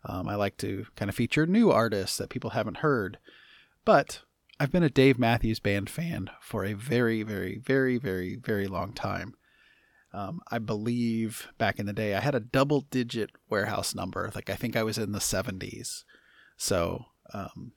Um, 0.06 0.28
I 0.28 0.36
like 0.36 0.58
to 0.58 0.86
kind 0.96 1.10
of 1.10 1.16
feature 1.16 1.46
new 1.46 1.72
artists 1.72 2.18
that 2.18 2.30
people 2.30 2.52
haven't 2.52 2.78
heard. 2.78 3.18
But 3.86 4.22
I've 4.60 4.72
been 4.72 4.84
a 4.84 4.90
Dave 4.90 5.20
Matthews 5.20 5.60
Band 5.60 5.90
fan 5.90 6.30
for 6.42 6.66
a 6.66 6.74
very, 6.74 7.24
very, 7.24 7.58
very, 7.58 7.98
very, 7.98 8.36
very 8.36 8.68
long 8.68 8.94
time. 8.94 9.36
Um, 10.14 10.42
I 10.50 10.60
believe 10.60 11.48
back 11.58 11.80
in 11.80 11.86
the 11.86 11.94
day 11.94 12.16
I 12.16 12.22
had 12.22 12.36
a 12.36 12.40
double 12.40 12.82
digit 12.82 13.32
warehouse 13.50 13.94
number. 13.94 14.32
Like 14.34 14.50
I 14.50 14.56
think 14.56 14.76
I 14.76 14.84
was 14.84 14.98
in 14.98 15.12
the 15.12 15.20
70s. 15.20 16.04
So, 16.58 17.06
um, 17.34 17.74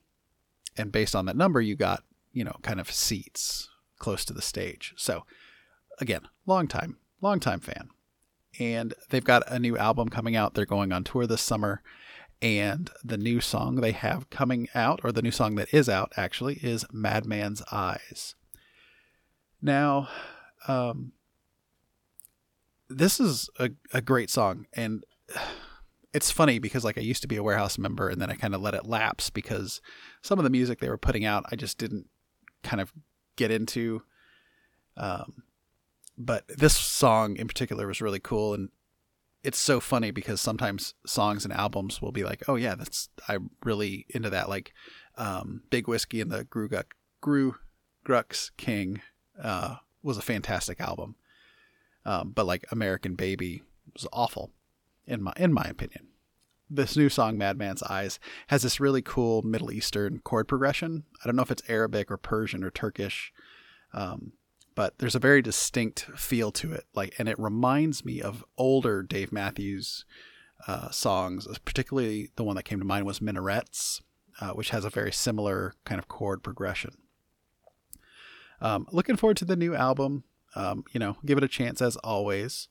and 0.76 0.90
based 0.90 1.14
on 1.14 1.26
that 1.26 1.36
number, 1.36 1.60
you 1.60 1.76
got, 1.76 2.02
you 2.32 2.44
know, 2.44 2.56
kind 2.62 2.80
of 2.80 2.90
seats 2.90 3.68
close 3.98 4.24
to 4.24 4.32
the 4.32 4.42
stage. 4.42 4.94
So, 4.96 5.24
again, 6.00 6.22
long 6.46 6.66
time, 6.68 6.96
long 7.20 7.40
time 7.40 7.60
fan. 7.60 7.90
And 8.58 8.94
they've 9.10 9.24
got 9.24 9.42
a 9.46 9.58
new 9.58 9.76
album 9.76 10.08
coming 10.08 10.34
out. 10.34 10.54
They're 10.54 10.66
going 10.66 10.92
on 10.92 11.04
tour 11.04 11.26
this 11.26 11.42
summer. 11.42 11.82
And 12.42 12.90
the 13.04 13.18
new 13.18 13.40
song 13.40 13.76
they 13.76 13.92
have 13.92 14.30
coming 14.30 14.68
out, 14.74 15.00
or 15.04 15.12
the 15.12 15.22
new 15.22 15.30
song 15.30 15.56
that 15.56 15.72
is 15.74 15.88
out 15.88 16.10
actually, 16.16 16.54
is 16.62 16.86
Madman's 16.90 17.62
Eyes. 17.70 18.34
Now, 19.60 20.08
um, 20.66 21.12
this 22.88 23.20
is 23.20 23.50
a, 23.58 23.70
a 23.92 24.00
great 24.00 24.30
song. 24.30 24.66
And 24.72 25.04
it's 26.12 26.30
funny 26.30 26.58
because, 26.58 26.84
like, 26.84 26.98
I 26.98 27.02
used 27.02 27.22
to 27.22 27.28
be 27.28 27.36
a 27.36 27.42
warehouse 27.42 27.78
member 27.78 28.08
and 28.08 28.20
then 28.20 28.30
I 28.30 28.34
kind 28.34 28.54
of 28.54 28.62
let 28.62 28.74
it 28.74 28.86
lapse 28.86 29.30
because 29.30 29.80
some 30.22 30.38
of 30.38 30.44
the 30.44 30.50
music 30.50 30.80
they 30.80 30.88
were 30.88 30.98
putting 30.98 31.24
out, 31.24 31.44
I 31.52 31.56
just 31.56 31.78
didn't 31.78 32.06
kind 32.62 32.80
of 32.80 32.92
get 33.36 33.50
into. 33.50 34.02
Um, 34.96 35.44
but 36.16 36.44
this 36.48 36.76
song 36.76 37.36
in 37.36 37.48
particular 37.48 37.86
was 37.86 38.00
really 38.00 38.20
cool 38.20 38.54
and 38.54 38.68
it's 39.42 39.58
so 39.58 39.80
funny 39.80 40.10
because 40.10 40.40
sometimes 40.40 40.94
songs 41.06 41.44
and 41.44 41.54
albums 41.54 42.02
will 42.02 42.12
be 42.12 42.24
like, 42.24 42.42
oh 42.48 42.56
yeah, 42.56 42.74
that's 42.74 43.08
I'm 43.28 43.50
really 43.64 44.06
into 44.10 44.30
that. 44.30 44.48
Like 44.48 44.72
um, 45.16 45.62
Big 45.70 45.88
Whiskey 45.88 46.20
and 46.20 46.30
the 46.30 46.44
Gruguk, 46.44 46.92
Gru 47.20 47.56
Grux 48.06 48.50
King 48.56 49.00
uh, 49.42 49.76
was 50.02 50.18
a 50.18 50.22
fantastic 50.22 50.80
album, 50.80 51.16
um, 52.04 52.32
but 52.34 52.46
like 52.46 52.66
American 52.70 53.14
Baby 53.14 53.62
was 53.92 54.06
awful 54.12 54.50
in 55.06 55.22
my 55.22 55.32
in 55.36 55.52
my 55.52 55.64
opinion. 55.64 56.08
This 56.72 56.96
new 56.96 57.08
song, 57.08 57.36
Madman's 57.36 57.82
Eyes, 57.82 58.20
has 58.46 58.62
this 58.62 58.78
really 58.78 59.02
cool 59.02 59.42
Middle 59.42 59.72
Eastern 59.72 60.20
chord 60.20 60.46
progression. 60.46 61.04
I 61.22 61.26
don't 61.26 61.34
know 61.34 61.42
if 61.42 61.50
it's 61.50 61.68
Arabic 61.68 62.10
or 62.10 62.16
Persian 62.16 62.62
or 62.62 62.70
Turkish. 62.70 63.32
Um, 63.92 64.34
but 64.74 64.98
there's 64.98 65.14
a 65.14 65.18
very 65.18 65.42
distinct 65.42 66.06
feel 66.16 66.50
to 66.50 66.72
it 66.72 66.84
like 66.94 67.14
and 67.18 67.28
it 67.28 67.38
reminds 67.38 68.04
me 68.04 68.22
of 68.22 68.44
older 68.56 69.02
dave 69.02 69.32
matthews 69.32 70.04
uh, 70.66 70.90
songs 70.90 71.46
particularly 71.64 72.30
the 72.36 72.44
one 72.44 72.56
that 72.56 72.64
came 72.64 72.78
to 72.78 72.84
mind 72.84 73.04
was 73.04 73.20
minarets 73.20 74.00
uh, 74.40 74.52
which 74.52 74.70
has 74.70 74.84
a 74.84 74.90
very 74.90 75.12
similar 75.12 75.74
kind 75.84 75.98
of 75.98 76.08
chord 76.08 76.42
progression 76.42 76.96
um, 78.60 78.86
looking 78.92 79.16
forward 79.16 79.36
to 79.36 79.44
the 79.44 79.56
new 79.56 79.74
album 79.74 80.24
um, 80.54 80.84
you 80.92 81.00
know 81.00 81.16
give 81.24 81.38
it 81.38 81.44
a 81.44 81.48
chance 81.48 81.82
as 81.82 81.96
always 81.96 82.68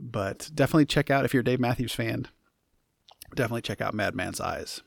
but 0.00 0.50
definitely 0.54 0.86
check 0.86 1.10
out 1.10 1.24
if 1.24 1.32
you're 1.32 1.40
a 1.42 1.44
dave 1.44 1.60
matthews 1.60 1.92
fan 1.92 2.26
definitely 3.34 3.62
check 3.62 3.80
out 3.80 3.94
madman's 3.94 4.40
eyes 4.40 4.82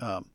um, 0.00 0.30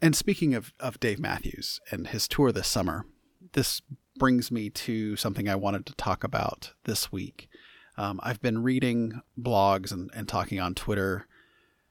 And 0.00 0.16
speaking 0.16 0.54
of, 0.54 0.72
of 0.80 1.00
Dave 1.00 1.18
Matthews 1.18 1.80
and 1.90 2.08
his 2.08 2.28
tour 2.28 2.52
this 2.52 2.68
summer, 2.68 3.06
this 3.52 3.80
brings 4.18 4.50
me 4.50 4.70
to 4.70 5.16
something 5.16 5.48
I 5.48 5.54
wanted 5.56 5.86
to 5.86 5.94
talk 5.94 6.24
about 6.24 6.72
this 6.84 7.10
week. 7.10 7.48
Um, 7.96 8.20
I've 8.22 8.42
been 8.42 8.62
reading 8.62 9.22
blogs 9.38 9.92
and, 9.92 10.10
and 10.14 10.28
talking 10.28 10.60
on 10.60 10.74
Twitter 10.74 11.26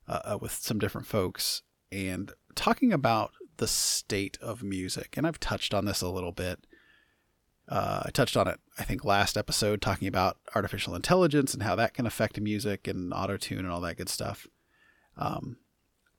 uh, 0.07 0.19
uh, 0.25 0.37
with 0.41 0.51
some 0.51 0.79
different 0.79 1.07
folks 1.07 1.61
and 1.91 2.31
talking 2.55 2.91
about 2.91 3.31
the 3.57 3.67
state 3.67 4.37
of 4.41 4.63
music. 4.63 5.15
And 5.17 5.25
I've 5.25 5.39
touched 5.39 5.73
on 5.73 5.85
this 5.85 6.01
a 6.01 6.09
little 6.09 6.33
bit. 6.33 6.65
Uh, 7.69 8.03
I 8.05 8.11
touched 8.11 8.35
on 8.35 8.47
it, 8.47 8.59
I 8.77 8.83
think, 8.83 9.05
last 9.05 9.37
episode, 9.37 9.81
talking 9.81 10.07
about 10.07 10.37
artificial 10.53 10.95
intelligence 10.95 11.53
and 11.53 11.63
how 11.63 11.75
that 11.75 11.93
can 11.93 12.05
affect 12.05 12.39
music 12.39 12.87
and 12.87 13.13
auto 13.13 13.37
tune 13.37 13.59
and 13.59 13.69
all 13.69 13.81
that 13.81 13.97
good 13.97 14.09
stuff. 14.09 14.47
Um, 15.17 15.57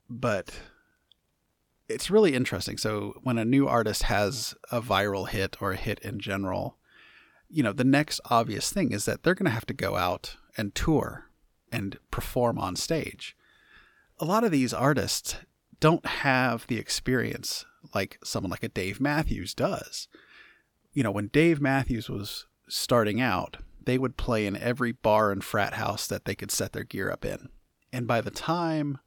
but 0.08 0.58
it's 1.88 2.10
really 2.10 2.34
interesting. 2.34 2.78
So 2.78 3.14
when 3.22 3.38
a 3.38 3.44
new 3.44 3.68
artist 3.68 4.04
has 4.04 4.54
a 4.70 4.80
viral 4.80 5.28
hit 5.28 5.60
or 5.60 5.72
a 5.72 5.76
hit 5.76 5.98
in 6.00 6.18
general, 6.18 6.78
you 7.48 7.62
know, 7.62 7.72
the 7.72 7.84
next 7.84 8.20
obvious 8.30 8.72
thing 8.72 8.92
is 8.92 9.04
that 9.04 9.22
they're 9.22 9.34
going 9.34 9.44
to 9.44 9.50
have 9.50 9.66
to 9.66 9.74
go 9.74 9.96
out 9.96 10.36
and 10.56 10.74
tour 10.74 11.26
and 11.70 11.98
perform 12.10 12.58
on 12.58 12.76
stage. 12.76 13.36
A 14.18 14.24
lot 14.24 14.44
of 14.44 14.50
these 14.50 14.72
artists 14.72 15.36
don't 15.80 16.06
have 16.06 16.66
the 16.68 16.78
experience 16.78 17.66
like 17.94 18.18
someone 18.24 18.50
like 18.50 18.62
a 18.62 18.68
Dave 18.68 19.00
Matthews 19.00 19.54
does. 19.54 20.08
You 20.94 21.02
know, 21.02 21.10
when 21.10 21.26
Dave 21.28 21.60
Matthews 21.60 22.08
was 22.08 22.46
starting 22.68 23.20
out, 23.20 23.58
they 23.84 23.98
would 23.98 24.16
play 24.16 24.46
in 24.46 24.56
every 24.56 24.92
bar 24.92 25.30
and 25.30 25.44
frat 25.44 25.74
house 25.74 26.06
that 26.06 26.24
they 26.24 26.34
could 26.34 26.50
set 26.50 26.72
their 26.72 26.84
gear 26.84 27.10
up 27.10 27.24
in. 27.24 27.50
And 27.92 28.06
by 28.06 28.20
the 28.20 28.30
time 28.30 28.98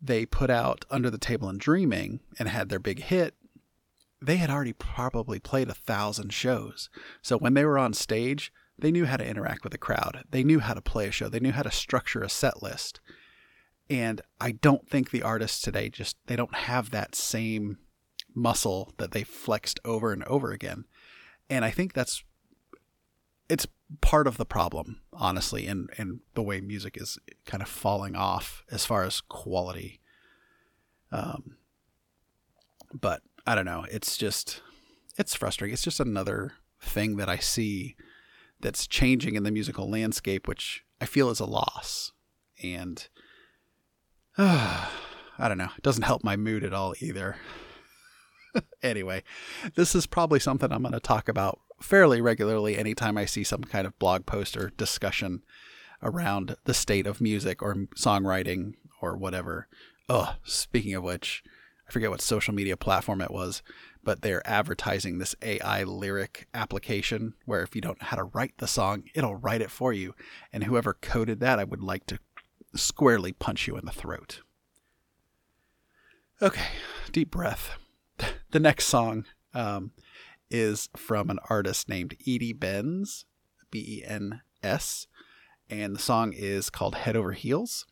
they 0.00 0.24
put 0.24 0.50
out 0.50 0.84
Under 0.90 1.10
the 1.10 1.18
Table 1.18 1.48
and 1.48 1.58
Dreaming 1.58 2.20
and 2.38 2.48
had 2.48 2.68
their 2.68 2.78
big 2.78 3.02
hit, 3.02 3.34
they 4.20 4.36
had 4.36 4.50
already 4.50 4.72
probably 4.72 5.38
played 5.38 5.68
a 5.68 5.74
thousand 5.74 6.32
shows. 6.32 6.88
So 7.22 7.36
when 7.38 7.54
they 7.54 7.64
were 7.64 7.78
on 7.78 7.94
stage, 7.94 8.52
they 8.78 8.90
knew 8.92 9.06
how 9.06 9.16
to 9.16 9.26
interact 9.26 9.64
with 9.64 9.72
the 9.72 9.78
crowd. 9.78 10.24
They 10.30 10.44
knew 10.44 10.60
how 10.60 10.74
to 10.74 10.80
play 10.80 11.08
a 11.08 11.10
show. 11.10 11.28
They 11.28 11.40
knew 11.40 11.52
how 11.52 11.62
to 11.62 11.70
structure 11.70 12.22
a 12.22 12.28
set 12.28 12.62
list. 12.62 13.00
And 13.90 14.20
I 14.40 14.52
don't 14.52 14.88
think 14.88 15.10
the 15.10 15.22
artists 15.22 15.60
today 15.60 15.88
just 15.88 16.16
they 16.26 16.36
don't 16.36 16.54
have 16.54 16.90
that 16.90 17.14
same 17.14 17.78
muscle 18.34 18.92
that 18.98 19.12
they 19.12 19.24
flexed 19.24 19.80
over 19.84 20.12
and 20.12 20.24
over 20.24 20.52
again. 20.52 20.84
And 21.50 21.64
I 21.64 21.70
think 21.70 21.92
that's 21.92 22.22
it's 23.48 23.66
part 24.00 24.26
of 24.26 24.36
the 24.36 24.44
problem, 24.44 25.00
honestly, 25.12 25.66
and 25.66 25.90
and 25.96 26.20
the 26.34 26.42
way 26.42 26.60
music 26.60 26.96
is 26.96 27.18
kind 27.46 27.62
of 27.62 27.68
falling 27.68 28.14
off 28.14 28.64
as 28.70 28.84
far 28.84 29.04
as 29.04 29.20
quality. 29.20 30.00
Um, 31.10 31.56
but 32.92 33.22
I 33.46 33.54
don't 33.54 33.64
know. 33.64 33.86
It's 33.90 34.16
just 34.16 34.62
it's 35.16 35.34
frustrating. 35.34 35.72
It's 35.72 35.82
just 35.82 36.00
another 36.00 36.52
thing 36.80 37.16
that 37.16 37.28
I 37.28 37.38
see 37.38 37.96
that's 38.60 38.86
changing 38.86 39.34
in 39.34 39.42
the 39.42 39.50
musical 39.50 39.88
landscape, 39.88 40.46
which 40.46 40.84
I 41.00 41.06
feel 41.06 41.30
is 41.30 41.40
a 41.40 41.46
loss. 41.46 42.12
And 42.62 43.08
uh, 44.36 44.88
I 45.38 45.48
don't 45.48 45.58
know. 45.58 45.70
It 45.76 45.82
doesn't 45.82 46.02
help 46.02 46.24
my 46.24 46.36
mood 46.36 46.64
at 46.64 46.74
all 46.74 46.94
either. 47.00 47.36
anyway, 48.82 49.22
this 49.74 49.94
is 49.94 50.06
probably 50.06 50.40
something 50.40 50.72
I'm 50.72 50.82
going 50.82 50.92
to 50.92 51.00
talk 51.00 51.28
about 51.28 51.60
fairly 51.80 52.20
regularly 52.20 52.76
anytime 52.76 53.16
I 53.16 53.24
see 53.24 53.44
some 53.44 53.62
kind 53.62 53.86
of 53.86 53.98
blog 53.98 54.26
post 54.26 54.56
or 54.56 54.70
discussion 54.76 55.42
around 56.02 56.56
the 56.64 56.74
state 56.74 57.06
of 57.06 57.20
music 57.20 57.62
or 57.62 57.74
songwriting 57.96 58.74
or 59.00 59.16
whatever. 59.16 59.68
Oh, 60.08 60.36
speaking 60.44 60.94
of 60.94 61.02
which, 61.02 61.42
I 61.88 61.92
forget 61.92 62.10
what 62.10 62.20
social 62.20 62.54
media 62.54 62.76
platform 62.76 63.20
it 63.20 63.30
was, 63.30 63.62
but 64.02 64.22
they're 64.22 64.46
advertising 64.48 65.18
this 65.18 65.34
AI 65.42 65.82
lyric 65.84 66.46
application 66.54 67.34
where 67.44 67.62
if 67.62 67.74
you 67.74 67.80
don't 67.80 68.00
know 68.00 68.08
how 68.08 68.16
to 68.16 68.24
write 68.24 68.54
the 68.58 68.66
song, 68.66 69.04
it'll 69.14 69.36
write 69.36 69.60
it 69.60 69.70
for 69.70 69.92
you. 69.92 70.14
And 70.52 70.64
whoever 70.64 70.94
coded 70.94 71.40
that, 71.40 71.58
I 71.58 71.64
would 71.64 71.82
like 71.82 72.06
to 72.06 72.18
squarely 72.74 73.32
punch 73.32 73.66
you 73.66 73.76
in 73.76 73.86
the 73.86 73.92
throat. 73.92 74.40
Okay, 76.40 76.68
deep 77.10 77.30
breath. 77.30 77.72
The 78.50 78.60
next 78.60 78.86
song 78.86 79.26
um, 79.52 79.90
is 80.50 80.88
from 80.96 81.28
an 81.28 81.38
artist 81.50 81.88
named 81.88 82.16
Edie 82.26 82.54
Bens, 82.54 83.26
B 83.70 84.00
E 84.00 84.04
N 84.06 84.40
S, 84.62 85.06
and 85.68 85.94
the 85.94 86.00
song 86.00 86.32
is 86.32 86.70
called 86.70 86.94
Head 86.94 87.14
Over 87.14 87.32
Heels. 87.32 87.84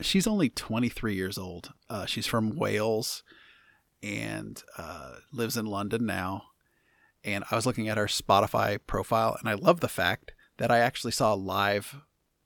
She's 0.00 0.26
only 0.26 0.48
23 0.48 1.14
years 1.14 1.36
old. 1.36 1.72
Uh, 1.90 2.06
she's 2.06 2.26
from 2.26 2.56
Wales 2.56 3.22
and 4.02 4.62
uh, 4.78 5.16
lives 5.32 5.56
in 5.58 5.66
London 5.66 6.06
now. 6.06 6.44
And 7.22 7.44
I 7.50 7.56
was 7.56 7.66
looking 7.66 7.88
at 7.88 7.98
her 7.98 8.06
Spotify 8.06 8.78
profile, 8.86 9.36
and 9.38 9.48
I 9.48 9.54
love 9.54 9.80
the 9.80 9.88
fact 9.88 10.32
that 10.58 10.70
I 10.70 10.78
actually 10.78 11.12
saw 11.12 11.34
live 11.34 11.96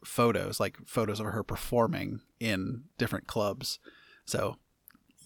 photos, 0.05 0.59
like 0.59 0.79
photos 0.87 1.21
of 1.21 1.27
her 1.27 1.45
performing 1.45 2.21
in 2.41 2.85
different 2.99 3.29
clubs. 3.29 3.79
So, 4.25 4.57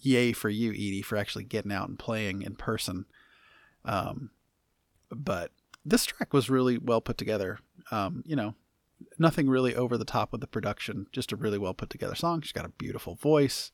yay 0.05 0.31
for 0.31 0.49
you, 0.49 0.71
Edie, 0.71 1.01
for 1.01 1.17
actually 1.17 1.43
getting 1.43 1.71
out 1.71 1.89
and 1.89 1.99
playing 1.99 2.41
in 2.41 2.55
person. 2.55 3.05
Um, 3.83 4.31
but 5.09 5.51
this 5.83 6.05
track 6.05 6.33
was 6.33 6.49
really 6.49 6.77
well 6.77 7.01
put 7.01 7.17
together. 7.17 7.59
Um, 7.91 8.23
you 8.25 8.35
know, 8.35 8.55
nothing 9.19 9.49
really 9.49 9.75
over 9.75 9.97
the 9.97 10.05
top 10.05 10.31
with 10.31 10.41
the 10.41 10.47
production, 10.47 11.07
just 11.11 11.31
a 11.31 11.35
really 11.35 11.57
well 11.57 11.73
put 11.73 11.89
together 11.89 12.15
song. 12.15 12.41
She's 12.41 12.51
got 12.51 12.65
a 12.65 12.69
beautiful 12.69 13.15
voice. 13.15 13.71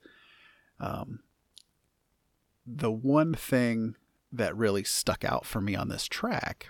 Um, 0.79 1.19
the 2.65 2.91
one 2.91 3.33
thing 3.33 3.95
that 4.31 4.55
really 4.55 4.83
stuck 4.83 5.23
out 5.23 5.45
for 5.45 5.61
me 5.61 5.75
on 5.75 5.89
this 5.89 6.07
track 6.07 6.69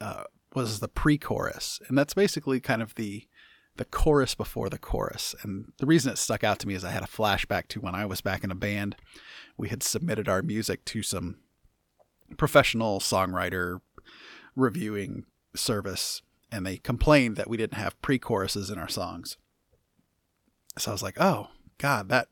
uh, 0.00 0.24
was 0.54 0.80
the 0.80 0.88
pre-chorus, 0.88 1.80
and 1.88 1.96
that's 1.96 2.14
basically 2.14 2.60
kind 2.60 2.82
of 2.82 2.94
the 2.94 3.26
the 3.76 3.84
chorus 3.84 4.34
before 4.34 4.68
the 4.68 4.78
chorus. 4.78 5.34
And 5.42 5.72
the 5.78 5.86
reason 5.86 6.12
it 6.12 6.18
stuck 6.18 6.44
out 6.44 6.58
to 6.60 6.68
me 6.68 6.74
is 6.74 6.84
I 6.84 6.90
had 6.90 7.02
a 7.02 7.06
flashback 7.06 7.66
to 7.68 7.80
when 7.80 7.94
I 7.94 8.06
was 8.06 8.20
back 8.20 8.44
in 8.44 8.50
a 8.50 8.56
band. 8.56 8.96
We 9.56 9.68
had 9.68 9.82
submitted 9.82 10.28
our 10.28 10.42
music 10.42 10.84
to 10.86 11.02
some 11.02 11.36
professional 12.36 13.00
songwriter 13.00 13.80
reviewing 14.56 15.24
service 15.54 16.22
and 16.54 16.64
they 16.64 16.76
complained 16.76 17.36
that 17.36 17.48
we 17.48 17.56
didn't 17.56 17.78
have 17.78 18.00
pre-choruses 18.00 18.70
in 18.70 18.78
our 18.78 18.88
songs. 18.88 19.36
So 20.78 20.92
I 20.92 20.94
was 20.94 21.02
like, 21.02 21.20
"Oh, 21.20 21.48
god, 21.78 22.08
that 22.10 22.28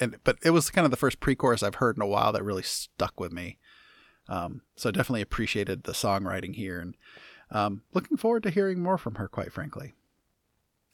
and 0.00 0.16
but 0.24 0.38
it 0.42 0.50
was 0.50 0.70
kind 0.70 0.84
of 0.84 0.90
the 0.90 0.96
first 0.96 1.20
pre-chorus 1.20 1.62
I've 1.62 1.76
heard 1.76 1.96
in 1.96 2.02
a 2.02 2.06
while 2.06 2.32
that 2.32 2.42
really 2.42 2.62
stuck 2.62 3.20
with 3.20 3.32
me. 3.32 3.58
Um, 4.28 4.62
so 4.76 4.90
definitely 4.90 5.20
appreciated 5.20 5.84
the 5.84 5.92
songwriting 5.92 6.54
here, 6.54 6.80
and 6.80 6.96
um, 7.50 7.82
looking 7.92 8.16
forward 8.16 8.42
to 8.44 8.50
hearing 8.50 8.80
more 8.80 8.98
from 8.98 9.16
her. 9.16 9.28
Quite 9.28 9.52
frankly, 9.52 9.94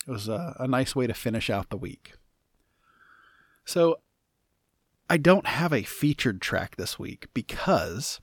it 0.08 0.10
was 0.10 0.26
a, 0.26 0.56
a 0.58 0.66
nice 0.66 0.96
way 0.96 1.06
to 1.06 1.12
finish 1.12 1.50
out 1.50 1.68
the 1.68 1.76
week. 1.76 2.14
So 3.66 4.00
I 5.10 5.18
don't 5.18 5.46
have 5.46 5.72
a 5.72 5.82
featured 5.82 6.40
track 6.40 6.76
this 6.76 6.98
week 6.98 7.26
because 7.34 8.18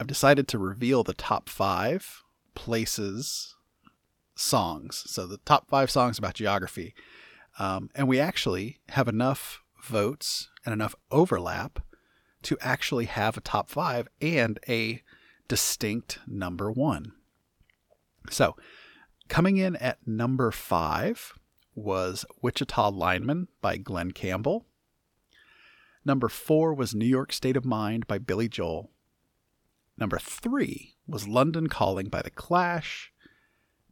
I've 0.00 0.06
decided 0.06 0.48
to 0.48 0.58
reveal 0.58 1.04
the 1.04 1.12
top 1.12 1.50
five 1.50 2.22
places 2.54 3.56
songs. 4.34 5.04
So 5.06 5.26
the 5.26 5.36
top 5.44 5.68
five 5.68 5.90
songs 5.90 6.18
about 6.18 6.34
geography. 6.34 6.94
Um, 7.58 7.90
and 7.94 8.08
we 8.08 8.18
actually 8.18 8.78
have 8.90 9.06
enough 9.06 9.60
votes 9.82 10.48
and 10.64 10.72
enough 10.72 10.94
overlap 11.10 11.80
to 12.44 12.56
actually 12.62 13.04
have 13.04 13.36
a 13.36 13.42
top 13.42 13.68
five 13.68 14.08
and 14.22 14.58
a 14.66 15.02
distinct 15.46 16.20
number 16.26 16.72
one. 16.72 17.12
So 18.30 18.56
coming 19.28 19.56
in 19.56 19.76
at 19.76 20.06
number 20.06 20.50
five 20.50 21.34
was 21.74 22.24
Wichita 22.42 22.90
Lineman 22.90 23.48
by 23.60 23.76
Glen 23.76 24.10
Campbell. 24.10 24.66
Number 26.04 26.28
four 26.28 26.74
was 26.74 26.94
New 26.94 27.06
York 27.06 27.32
State 27.32 27.56
of 27.56 27.64
Mind 27.64 28.06
by 28.06 28.18
Billy 28.18 28.48
Joel. 28.48 28.90
Number 29.96 30.18
three 30.18 30.96
was 31.06 31.28
London 31.28 31.68
Calling 31.68 32.08
by 32.08 32.22
The 32.22 32.30
Clash. 32.30 33.12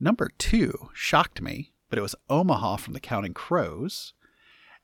Number 0.00 0.30
two 0.38 0.90
shocked 0.92 1.40
me, 1.40 1.72
but 1.90 1.98
it 1.98 2.02
was 2.02 2.14
Omaha 2.30 2.76
from 2.76 2.94
the 2.94 3.00
Counting 3.00 3.34
Crows. 3.34 4.14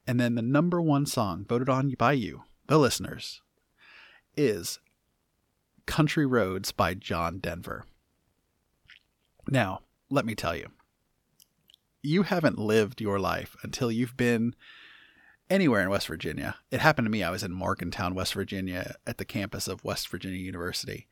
And 0.07 0.19
then 0.19 0.35
the 0.35 0.43
number 0.43 0.83
one 0.83 1.07
song 1.07 1.45
voted 1.49 1.69
on 1.69 1.95
by 1.99 2.13
you, 2.13 2.43
the 2.67 2.79
listeners, 2.79 3.41
is 4.37 4.81
Country 5.87 6.27
Roads 6.27 6.73
by 6.73 6.95
John 6.95 7.39
Denver. 7.39 7.85
Now, 9.49 9.81
let 10.13 10.27
me 10.27 10.35
tell 10.35 10.55
you, 10.55 10.69
you 12.03 12.25
haven't 12.25 12.59
lived 12.59 13.01
your 13.01 13.19
life 13.19 13.57
until 13.63 13.91
you've 13.91 14.17
been 14.17 14.55
anywhere 15.49 15.81
in 15.81 15.89
West 15.89 16.07
Virginia. 16.07 16.57
It 16.71 16.81
happened 16.81 17.07
to 17.07 17.11
me. 17.11 17.23
I 17.23 17.31
was 17.31 17.43
in 17.43 17.53
Morgantown, 17.53 18.15
West 18.15 18.35
Virginia, 18.35 18.97
at 19.07 19.17
the 19.17 19.25
campus 19.25 19.69
of 19.69 19.83
West 19.85 20.09
Virginia 20.09 20.39
University. 20.39 21.07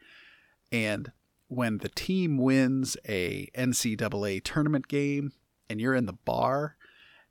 And 0.70 1.12
when 1.48 1.78
the 1.78 1.88
team 1.88 2.36
wins 2.36 2.96
a 3.08 3.48
NCAA 3.56 4.44
tournament 4.44 4.86
game 4.86 5.32
and 5.70 5.80
you're 5.80 5.94
in 5.94 6.06
the 6.06 6.12
bar 6.12 6.76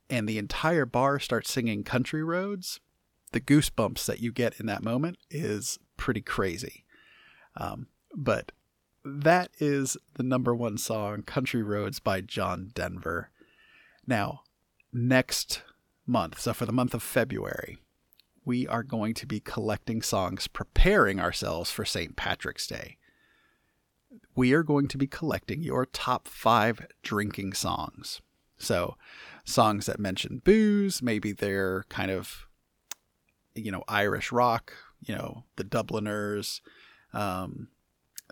and 0.10 0.28
the 0.28 0.40
entire 0.40 0.88
bar 0.88 1.20
starts 1.20 1.52
singing 1.52 1.84
Country 1.84 2.24
Roads, 2.24 2.80
the 3.32 3.40
goosebumps 3.40 4.06
that 4.08 4.22
you 4.22 4.32
get 4.32 4.60
in 4.60 4.66
that 4.66 4.84
moment 4.84 5.20
is 5.30 5.78
pretty 5.98 6.22
crazy. 6.22 6.84
Um, 7.56 7.90
but 8.16 8.52
that 9.10 9.52
is 9.60 9.98
the 10.16 10.24
number 10.24 10.56
one 10.56 10.78
song, 10.78 11.24
Country 11.24 11.64
Roads 11.64 12.00
by 12.00 12.22
John 12.22 12.72
Denver. 12.74 13.30
Now, 14.06 14.42
next 14.94 15.64
month, 16.06 16.40
so 16.40 16.54
for 16.54 16.66
the 16.66 16.72
month 16.72 16.94
of 16.94 17.04
February, 17.04 17.78
we 18.46 18.68
are 18.68 18.84
going 18.84 19.14
to 19.16 19.28
be 19.28 19.40
collecting 19.40 20.02
songs, 20.02 20.48
preparing 20.48 21.20
ourselves 21.20 21.72
for 21.72 21.86
St. 21.86 22.16
Patrick's 22.16 22.68
Day. 22.68 22.98
We 24.36 24.54
are 24.54 24.64
going 24.64 24.88
to 24.88 24.98
be 24.98 25.08
collecting 25.08 25.62
your 25.62 25.86
top 25.86 26.28
five 26.28 26.88
drinking 27.04 27.54
songs. 27.54 28.22
So, 28.58 28.98
songs 29.46 29.86
that 29.86 30.00
mention 30.00 30.42
booze, 30.44 31.02
maybe 31.02 31.32
they're 31.32 31.86
kind 31.90 32.12
of, 32.12 32.48
you 33.54 33.72
know, 33.72 33.84
Irish 33.88 34.32
rock, 34.32 34.74
you 35.02 35.16
know, 35.16 35.44
the 35.56 35.64
Dubliners, 35.64 36.62
um, 37.14 37.70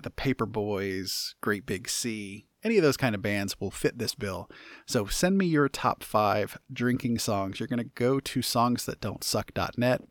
the 0.04 0.10
Paper 0.10 0.46
Boys, 0.46 1.36
Great 1.42 1.66
Big 1.66 1.90
Sea, 1.90 2.46
any 2.64 2.78
of 2.78 2.84
those 2.84 2.98
kind 2.98 3.16
of 3.16 3.22
bands 3.22 3.60
will 3.60 3.72
fit 3.72 3.98
this 3.98 4.16
bill. 4.16 4.50
So 4.86 5.06
send 5.06 5.38
me 5.38 5.46
your 5.46 5.70
top 5.70 6.04
five 6.04 6.58
drinking 6.72 7.20
songs. 7.20 7.60
You're 7.60 7.68
going 7.68 7.78
to 7.80 7.92
go 7.96 8.20
to 8.20 8.40
songsthatdon'tsuck.net. 8.40 10.02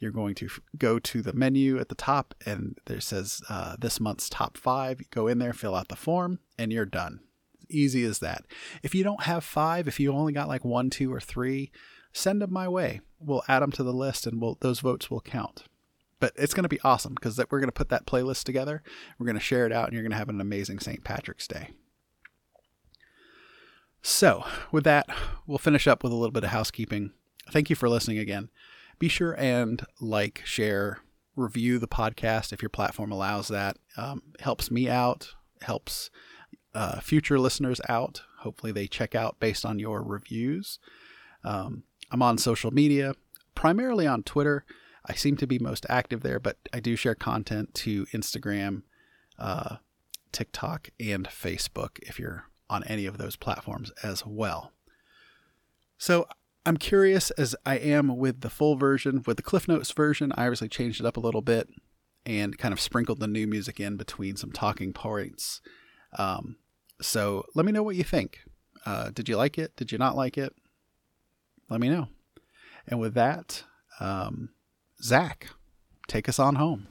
You're 0.00 0.12
going 0.12 0.34
to 0.34 0.48
go 0.76 0.98
to 0.98 1.22
the 1.22 1.32
menu 1.32 1.78
at 1.78 1.88
the 1.88 1.94
top, 1.94 2.34
and 2.44 2.76
there 2.86 3.00
says 3.00 3.40
uh, 3.48 3.76
this 3.78 4.00
month's 4.00 4.28
top 4.28 4.56
five. 4.56 5.00
You 5.00 5.06
go 5.10 5.28
in 5.28 5.38
there, 5.38 5.52
fill 5.52 5.74
out 5.74 5.88
the 5.88 5.96
form, 5.96 6.40
and 6.58 6.72
you're 6.72 6.84
done. 6.84 7.20
Easy 7.70 8.04
as 8.04 8.18
that. 8.18 8.44
If 8.82 8.94
you 8.94 9.02
don't 9.02 9.22
have 9.22 9.44
five, 9.44 9.88
if 9.88 9.98
you 9.98 10.12
only 10.12 10.32
got 10.32 10.48
like 10.48 10.64
one, 10.64 10.90
two, 10.90 11.12
or 11.12 11.20
three, 11.20 11.72
send 12.12 12.42
them 12.42 12.52
my 12.52 12.68
way. 12.68 13.00
We'll 13.18 13.44
add 13.48 13.62
them 13.62 13.72
to 13.72 13.82
the 13.82 13.94
list, 13.94 14.26
and 14.26 14.42
we'll, 14.42 14.58
those 14.60 14.80
votes 14.80 15.10
will 15.10 15.22
count 15.22 15.64
but 16.24 16.32
it's 16.36 16.54
going 16.54 16.64
to 16.64 16.70
be 16.70 16.80
awesome 16.80 17.12
because 17.12 17.36
we're 17.36 17.60
going 17.60 17.68
to 17.68 17.70
put 17.70 17.90
that 17.90 18.06
playlist 18.06 18.44
together. 18.44 18.82
We're 19.18 19.26
going 19.26 19.36
to 19.36 19.44
share 19.44 19.66
it 19.66 19.72
out, 19.72 19.88
and 19.88 19.92
you're 19.92 20.02
going 20.02 20.12
to 20.12 20.16
have 20.16 20.30
an 20.30 20.40
amazing 20.40 20.78
St. 20.78 21.04
Patrick's 21.04 21.46
Day. 21.46 21.72
So, 24.00 24.46
with 24.72 24.84
that, 24.84 25.06
we'll 25.46 25.58
finish 25.58 25.86
up 25.86 26.02
with 26.02 26.14
a 26.14 26.16
little 26.16 26.32
bit 26.32 26.44
of 26.44 26.48
housekeeping. 26.48 27.12
Thank 27.50 27.68
you 27.68 27.76
for 27.76 27.90
listening 27.90 28.16
again. 28.16 28.48
Be 28.98 29.08
sure 29.08 29.38
and 29.38 29.84
like, 30.00 30.40
share, 30.46 31.00
review 31.36 31.78
the 31.78 31.86
podcast 31.86 32.54
if 32.54 32.62
your 32.62 32.70
platform 32.70 33.12
allows 33.12 33.48
that. 33.48 33.76
Um, 33.98 34.22
helps 34.40 34.70
me 34.70 34.88
out, 34.88 35.34
helps 35.60 36.08
uh, 36.74 37.00
future 37.00 37.38
listeners 37.38 37.82
out. 37.86 38.22
Hopefully, 38.38 38.72
they 38.72 38.86
check 38.86 39.14
out 39.14 39.40
based 39.40 39.66
on 39.66 39.78
your 39.78 40.02
reviews. 40.02 40.78
Um, 41.44 41.82
I'm 42.10 42.22
on 42.22 42.38
social 42.38 42.70
media, 42.70 43.14
primarily 43.54 44.06
on 44.06 44.22
Twitter. 44.22 44.64
I 45.06 45.14
seem 45.14 45.36
to 45.36 45.46
be 45.46 45.58
most 45.58 45.86
active 45.88 46.22
there, 46.22 46.40
but 46.40 46.56
I 46.72 46.80
do 46.80 46.96
share 46.96 47.14
content 47.14 47.74
to 47.74 48.06
Instagram, 48.06 48.82
uh, 49.38 49.76
TikTok, 50.32 50.88
and 50.98 51.28
Facebook 51.28 51.98
if 52.02 52.18
you're 52.18 52.44
on 52.70 52.84
any 52.84 53.06
of 53.06 53.18
those 53.18 53.36
platforms 53.36 53.92
as 54.02 54.24
well. 54.24 54.72
So 55.98 56.26
I'm 56.66 56.76
curious 56.78 57.30
as 57.32 57.54
I 57.66 57.76
am 57.76 58.16
with 58.16 58.40
the 58.40 58.50
full 58.50 58.76
version. 58.76 59.22
With 59.26 59.36
the 59.36 59.42
Cliff 59.42 59.68
Notes 59.68 59.90
version, 59.92 60.32
I 60.32 60.44
obviously 60.44 60.68
changed 60.68 61.00
it 61.00 61.06
up 61.06 61.16
a 61.16 61.20
little 61.20 61.42
bit 61.42 61.68
and 62.24 62.56
kind 62.56 62.72
of 62.72 62.80
sprinkled 62.80 63.20
the 63.20 63.26
new 63.26 63.46
music 63.46 63.78
in 63.78 63.96
between 63.96 64.36
some 64.36 64.50
talking 64.50 64.94
points. 64.94 65.60
Um, 66.18 66.56
so 67.02 67.44
let 67.54 67.66
me 67.66 67.72
know 67.72 67.82
what 67.82 67.96
you 67.96 68.04
think. 68.04 68.38
Uh, 68.86 69.10
did 69.10 69.28
you 69.28 69.36
like 69.36 69.58
it? 69.58 69.76
Did 69.76 69.92
you 69.92 69.98
not 69.98 70.16
like 70.16 70.38
it? 70.38 70.54
Let 71.68 71.80
me 71.80 71.90
know. 71.90 72.08
And 72.86 72.98
with 72.98 73.14
that, 73.14 73.64
um, 74.00 74.50
Zach, 75.04 75.48
take 76.08 76.30
us 76.30 76.38
on 76.38 76.54
home. 76.54 76.86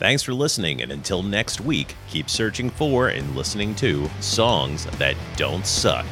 Thanks 0.00 0.24
for 0.24 0.34
listening, 0.34 0.82
and 0.82 0.90
until 0.90 1.22
next 1.22 1.60
week, 1.60 1.94
keep 2.08 2.28
searching 2.28 2.68
for 2.68 3.08
and 3.08 3.36
listening 3.36 3.76
to 3.76 4.08
songs 4.20 4.86
that 4.98 5.14
don't 5.36 5.64
suck. 5.64 6.04